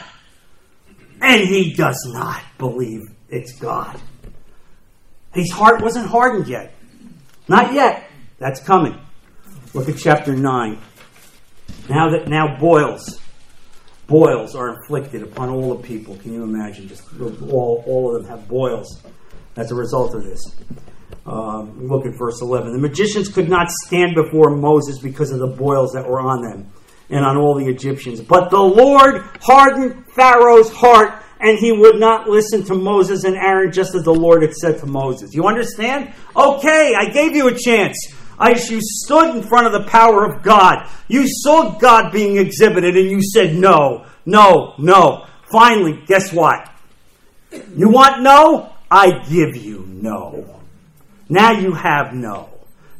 And 1.21 1.41
he 1.41 1.73
does 1.73 1.99
not 2.13 2.41
believe 2.57 3.01
it's 3.29 3.53
God. 3.53 3.99
His 5.33 5.51
heart 5.51 5.81
wasn't 5.81 6.07
hardened 6.07 6.47
yet. 6.47 6.73
Not 7.47 7.73
yet. 7.73 8.09
That's 8.39 8.59
coming. 8.59 8.99
Look 9.73 9.89
at 9.89 9.97
chapter 9.97 10.35
9. 10.35 10.79
Now 11.89 12.11
that 12.11 12.27
now 12.27 12.57
boils. 12.59 13.19
Boils 14.07 14.55
are 14.55 14.69
inflicted 14.69 15.23
upon 15.23 15.49
all 15.49 15.75
the 15.75 15.81
people. 15.81 16.15
Can 16.17 16.33
you 16.33 16.43
imagine? 16.43 16.87
Just 16.87 17.03
all, 17.49 17.83
all 17.87 18.15
of 18.15 18.21
them 18.21 18.29
have 18.29 18.47
boils 18.47 19.01
as 19.55 19.71
a 19.71 19.75
result 19.75 20.13
of 20.13 20.23
this. 20.23 20.55
Um, 21.25 21.87
look 21.87 22.05
at 22.05 22.17
verse 22.17 22.41
11. 22.41 22.73
The 22.73 22.79
magicians 22.79 23.29
could 23.29 23.49
not 23.49 23.71
stand 23.71 24.13
before 24.15 24.49
Moses 24.49 24.99
because 24.99 25.31
of 25.31 25.39
the 25.39 25.47
boils 25.47 25.93
that 25.93 26.07
were 26.07 26.19
on 26.19 26.41
them 26.41 26.71
and 27.09 27.25
on 27.25 27.37
all 27.37 27.55
the 27.55 27.67
Egyptians. 27.67 28.21
But 28.21 28.49
the 28.49 28.59
Lord 28.59 29.21
hardened 29.41 30.05
Pharaoh's 30.07 30.71
heart 30.71 31.23
and 31.43 31.59
he 31.59 31.73
would 31.73 31.99
not 31.99 32.29
listen 32.29 32.63
to 32.63 32.73
Moses 32.73 33.25
and 33.25 33.35
Aaron 33.35 33.71
just 33.71 33.93
as 33.95 34.03
the 34.03 34.13
Lord 34.13 34.43
had 34.43 34.53
said 34.53 34.79
to 34.79 34.85
Moses. 34.85 35.33
You 35.33 35.45
understand? 35.45 36.13
Okay, 36.35 36.93
I 36.97 37.09
gave 37.09 37.35
you 37.35 37.49
a 37.49 37.53
chance. 37.53 37.97
I, 38.39 38.51
you 38.51 38.79
stood 38.81 39.35
in 39.35 39.43
front 39.43 39.67
of 39.67 39.73
the 39.73 39.83
power 39.89 40.25
of 40.25 40.41
God. 40.41 40.89
You 41.09 41.25
saw 41.27 41.77
God 41.77 42.13
being 42.13 42.37
exhibited 42.37 42.95
and 42.95 43.11
you 43.11 43.21
said 43.21 43.55
no, 43.55 44.05
no, 44.25 44.73
no. 44.77 45.27
Finally, 45.51 46.01
guess 46.07 46.31
what? 46.31 46.71
You 47.51 47.89
want 47.89 48.23
no? 48.23 48.73
I 48.89 49.23
give 49.29 49.57
you 49.57 49.85
no. 49.87 50.61
Now 51.27 51.51
you 51.51 51.73
have 51.73 52.13
no. 52.13 52.49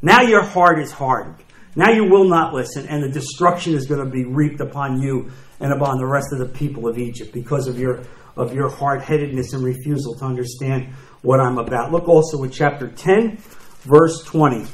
Now 0.01 0.21
your 0.21 0.43
heart 0.43 0.79
is 0.79 0.91
hardened. 0.91 1.38
Now 1.75 1.91
you 1.91 2.06
will 2.06 2.27
not 2.27 2.53
listen, 2.53 2.88
and 2.88 3.01
the 3.01 3.10
destruction 3.10 3.73
is 3.73 3.88
going 3.88 4.03
to 4.03 4.12
be 4.12 4.25
reaped 4.25 4.60
upon 4.60 5.01
you 5.01 5.32
and 5.60 5.71
upon 5.71 5.97
the 5.97 6.06
rest 6.06 6.27
of 6.32 6.39
the 6.39 6.47
people 6.47 6.88
of 6.88 6.99
Egypt 6.99 7.34
because 7.34 7.67
of 7.67 7.79
your 7.79 8.03
of 8.35 8.53
your 8.53 8.69
hard 8.69 9.01
headedness 9.01 9.53
and 9.53 9.63
refusal 9.63 10.15
to 10.15 10.25
understand 10.25 10.93
what 11.21 11.39
I'm 11.39 11.57
about. 11.57 11.91
Look 11.91 12.07
also 12.07 12.43
at 12.43 12.51
chapter 12.51 12.87
10, 12.87 13.37
verse 13.81 14.23
20. 14.23 14.65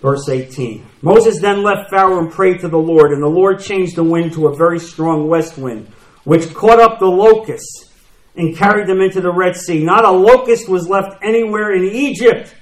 Verse 0.00 0.28
18. 0.28 0.86
Moses 1.02 1.40
then 1.40 1.62
left 1.62 1.90
Pharaoh 1.90 2.20
and 2.20 2.30
prayed 2.30 2.60
to 2.60 2.68
the 2.68 2.78
Lord, 2.78 3.12
and 3.12 3.22
the 3.22 3.28
Lord 3.28 3.60
changed 3.60 3.96
the 3.96 4.04
wind 4.04 4.32
to 4.32 4.46
a 4.46 4.56
very 4.56 4.78
strong 4.78 5.28
west 5.28 5.58
wind, 5.58 5.88
which 6.24 6.54
caught 6.54 6.80
up 6.80 6.98
the 6.98 7.06
locusts 7.06 7.92
and 8.34 8.56
carried 8.56 8.86
them 8.86 9.02
into 9.02 9.20
the 9.20 9.32
Red 9.32 9.56
Sea. 9.56 9.84
Not 9.84 10.06
a 10.06 10.10
locust 10.10 10.68
was 10.68 10.88
left 10.88 11.22
anywhere 11.22 11.72
in 11.72 11.84
Egypt, 11.84 12.54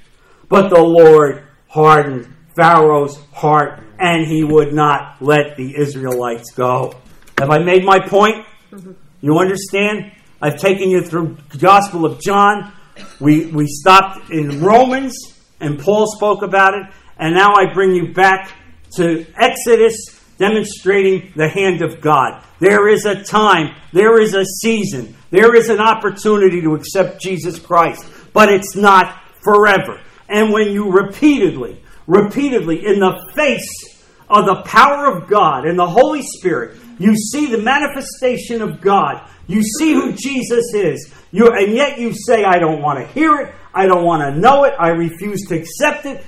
but 0.48 0.68
the 0.68 0.82
Lord 0.82 1.46
hardened 1.68 2.34
Pharaoh's 2.56 3.18
heart, 3.32 3.84
and 4.00 4.26
he 4.26 4.42
would 4.42 4.72
not 4.72 5.22
let 5.22 5.56
the 5.56 5.76
Israelites 5.76 6.50
go. 6.50 6.96
Have 7.38 7.50
I 7.50 7.58
made 7.58 7.84
my 7.84 8.00
point? 8.00 8.44
Mm-hmm. 8.72 8.92
You 9.20 9.38
understand? 9.38 10.12
I've 10.40 10.58
taken 10.58 10.90
you 10.90 11.02
through 11.02 11.36
the 11.50 11.58
Gospel 11.58 12.04
of 12.04 12.20
John. 12.20 12.72
We, 13.20 13.46
we 13.46 13.66
stopped 13.66 14.30
in 14.30 14.60
Romans, 14.60 15.16
and 15.60 15.78
Paul 15.78 16.06
spoke 16.06 16.42
about 16.42 16.74
it. 16.74 16.86
And 17.18 17.34
now 17.34 17.54
I 17.54 17.72
bring 17.72 17.94
you 17.94 18.12
back 18.12 18.52
to 18.96 19.26
Exodus 19.36 20.20
demonstrating 20.38 21.32
the 21.34 21.48
hand 21.48 21.82
of 21.82 22.00
God. 22.00 22.44
There 22.60 22.88
is 22.88 23.06
a 23.06 23.24
time, 23.24 23.74
there 23.92 24.20
is 24.20 24.34
a 24.34 24.44
season, 24.44 25.16
there 25.30 25.54
is 25.56 25.68
an 25.68 25.80
opportunity 25.80 26.60
to 26.62 26.74
accept 26.74 27.20
Jesus 27.20 27.58
Christ, 27.58 28.04
but 28.32 28.48
it's 28.48 28.76
not 28.76 29.20
forever. 29.42 30.00
And 30.28 30.52
when 30.52 30.70
you 30.70 30.92
repeatedly, 30.92 31.82
repeatedly, 32.06 32.86
in 32.86 33.00
the 33.00 33.30
face 33.34 33.97
of 34.30 34.46
the 34.46 34.62
power 34.62 35.06
of 35.06 35.28
God 35.28 35.66
and 35.66 35.78
the 35.78 35.86
Holy 35.86 36.22
Spirit, 36.22 36.78
you 36.98 37.14
see 37.16 37.46
the 37.46 37.58
manifestation 37.58 38.62
of 38.62 38.80
God, 38.80 39.28
you 39.46 39.62
see 39.62 39.92
who 39.92 40.12
Jesus 40.12 40.74
is, 40.74 41.12
you, 41.30 41.48
and 41.48 41.72
yet 41.72 41.98
you 41.98 42.12
say, 42.12 42.44
I 42.44 42.58
don't 42.58 42.82
want 42.82 42.98
to 42.98 43.12
hear 43.12 43.36
it, 43.40 43.54
I 43.74 43.86
don't 43.86 44.04
want 44.04 44.22
to 44.22 44.38
know 44.38 44.64
it, 44.64 44.74
I 44.78 44.88
refuse 44.88 45.46
to 45.48 45.56
accept 45.56 46.06
it, 46.06 46.24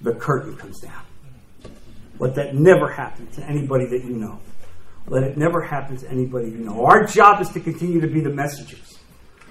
the 0.00 0.14
curtain 0.14 0.56
comes 0.56 0.80
down. 0.80 1.02
Let 2.18 2.34
that 2.34 2.54
never 2.54 2.90
happen 2.90 3.26
to 3.32 3.44
anybody 3.44 3.86
that 3.86 4.04
you 4.04 4.10
know. 4.10 4.38
Let 5.06 5.24
it 5.24 5.36
never 5.36 5.62
happen 5.62 5.96
to 5.96 6.10
anybody 6.10 6.50
you 6.50 6.58
know. 6.58 6.84
Our 6.84 7.04
job 7.04 7.40
is 7.40 7.48
to 7.50 7.60
continue 7.60 8.00
to 8.00 8.06
be 8.06 8.20
the 8.20 8.30
messengers. 8.30 8.98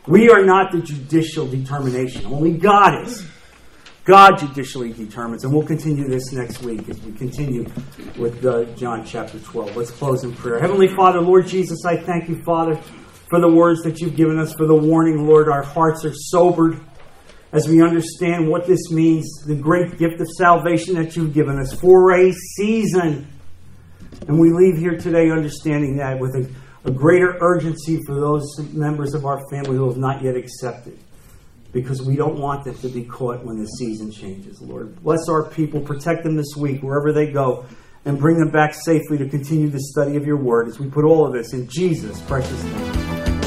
We 0.08 0.30
are 0.30 0.46
not 0.46 0.72
the 0.72 0.80
judicial 0.80 1.48
determination. 1.48 2.26
Only 2.28 2.54
God 2.54 3.08
is. 3.08 3.28
God 4.06 4.38
judicially 4.38 4.94
determines. 4.94 5.44
And 5.44 5.54
we'll 5.54 5.66
continue 5.66 6.08
this 6.08 6.32
next 6.32 6.62
week 6.62 6.88
as 6.90 7.00
we 7.02 7.12
continue 7.14 7.66
with 8.18 8.44
uh, 8.46 8.66
John 8.76 9.06
chapter 9.06 9.40
12. 9.40 9.76
Let's 9.76 9.92
close 9.92 10.24
in 10.24 10.34
prayer. 10.34 10.60
Heavenly 10.60 10.88
Father, 10.88 11.22
Lord 11.22 11.48
Jesus, 11.48 11.86
I 11.86 11.98
thank 11.98 12.30
you, 12.30 12.42
Father, 12.44 12.76
for 13.30 13.40
the 13.40 13.50
words 13.50 13.82
that 13.84 14.00
you've 14.00 14.16
given 14.16 14.40
us, 14.40 14.54
for 14.54 14.66
the 14.66 14.76
warning, 14.76 15.28
Lord. 15.28 15.50
Our 15.50 15.64
hearts 15.64 16.06
are 16.06 16.14
sobered 16.14 16.80
as 17.52 17.68
we 17.68 17.82
understand 17.82 18.48
what 18.48 18.66
this 18.66 18.92
means, 18.92 19.44
the 19.46 19.56
great 19.56 19.98
gift 19.98 20.22
of 20.22 20.28
salvation 20.38 20.96
that 20.96 21.16
you've 21.16 21.34
given 21.34 21.60
us 21.60 21.74
for 21.74 22.14
a 22.14 22.32
season. 22.32 23.28
And 24.28 24.40
we 24.40 24.52
leave 24.52 24.78
here 24.78 24.98
today 24.98 25.30
understanding 25.32 25.98
that 25.98 26.20
with 26.20 26.36
a, 26.36 26.50
a 26.86 26.92
greater 26.92 27.38
urgency 27.42 28.00
for 28.06 28.16
those 28.16 28.60
members 28.74 29.14
of 29.14 29.26
our 29.26 29.40
family 29.50 29.78
who 29.78 29.88
have 29.88 29.98
not 29.98 30.22
yet 30.22 30.36
accepted. 30.36 31.00
Because 31.72 32.02
we 32.02 32.16
don't 32.16 32.40
want 32.40 32.64
them 32.64 32.76
to 32.80 32.90
be 32.90 33.04
caught 33.04 33.44
when 33.44 33.58
the 33.60 33.68
season 33.68 34.12
changes, 34.12 34.60
Lord. 34.62 35.02
Bless 35.04 35.30
our 35.30 35.44
people, 35.44 35.82
protect 35.82 36.24
them 36.24 36.36
this 36.36 36.56
week 36.58 36.82
wherever 36.82 37.14
they 37.14 37.32
go, 37.32 37.66
and 38.06 38.18
bring 38.18 38.40
them 38.40 38.50
back 38.50 38.74
safely 38.74 39.18
to 39.20 39.30
continue 39.30 39.70
the 39.70 39.80
study 39.80 40.16
of 40.16 40.26
your 40.26 40.38
word 40.38 40.68
as 40.68 40.80
we 40.80 40.90
put 40.90 41.06
all 41.06 41.28
of 41.28 41.34
this 41.34 41.54
in 41.54 41.68
Jesus' 41.68 42.20
precious 42.22 42.64
name. 42.64 42.92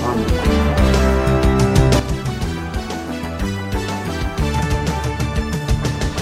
Amen. 0.05 0.83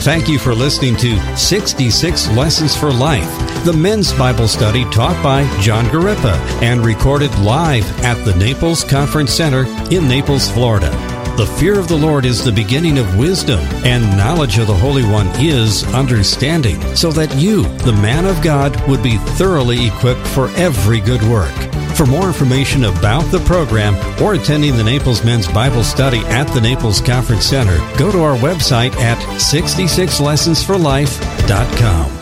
Thank 0.00 0.30
you 0.30 0.38
for 0.38 0.54
listening 0.54 0.96
to 0.96 1.36
66 1.36 2.30
Lessons 2.30 2.74
for 2.74 2.90
Life, 2.90 3.28
the 3.66 3.72
men's 3.74 4.14
Bible 4.14 4.48
study 4.48 4.84
taught 4.86 5.22
by 5.22 5.44
John 5.60 5.84
Garippa 5.88 6.38
and 6.62 6.82
recorded 6.82 7.38
live 7.40 7.84
at 8.02 8.14
the 8.24 8.34
Naples 8.36 8.82
Conference 8.82 9.34
Center 9.34 9.66
in 9.94 10.08
Naples, 10.08 10.50
Florida. 10.50 11.09
The 11.40 11.46
fear 11.46 11.78
of 11.78 11.88
the 11.88 11.96
Lord 11.96 12.26
is 12.26 12.44
the 12.44 12.52
beginning 12.52 12.98
of 12.98 13.16
wisdom, 13.16 13.60
and 13.82 14.14
knowledge 14.14 14.58
of 14.58 14.66
the 14.66 14.74
Holy 14.74 15.04
One 15.04 15.26
is 15.40 15.84
understanding, 15.94 16.78
so 16.94 17.10
that 17.12 17.34
you, 17.34 17.62
the 17.78 17.94
man 17.94 18.26
of 18.26 18.42
God, 18.42 18.78
would 18.86 19.02
be 19.02 19.16
thoroughly 19.16 19.86
equipped 19.86 20.26
for 20.26 20.50
every 20.50 21.00
good 21.00 21.22
work. 21.22 21.54
For 21.96 22.04
more 22.04 22.26
information 22.26 22.84
about 22.84 23.22
the 23.32 23.40
program 23.46 23.96
or 24.22 24.34
attending 24.34 24.76
the 24.76 24.84
Naples 24.84 25.24
Men's 25.24 25.48
Bible 25.48 25.82
Study 25.82 26.18
at 26.26 26.44
the 26.52 26.60
Naples 26.60 27.00
Conference 27.00 27.46
Center, 27.46 27.78
go 27.96 28.12
to 28.12 28.20
our 28.20 28.36
website 28.36 28.92
at 28.96 29.16
66lessonsforlife.com. 29.38 32.19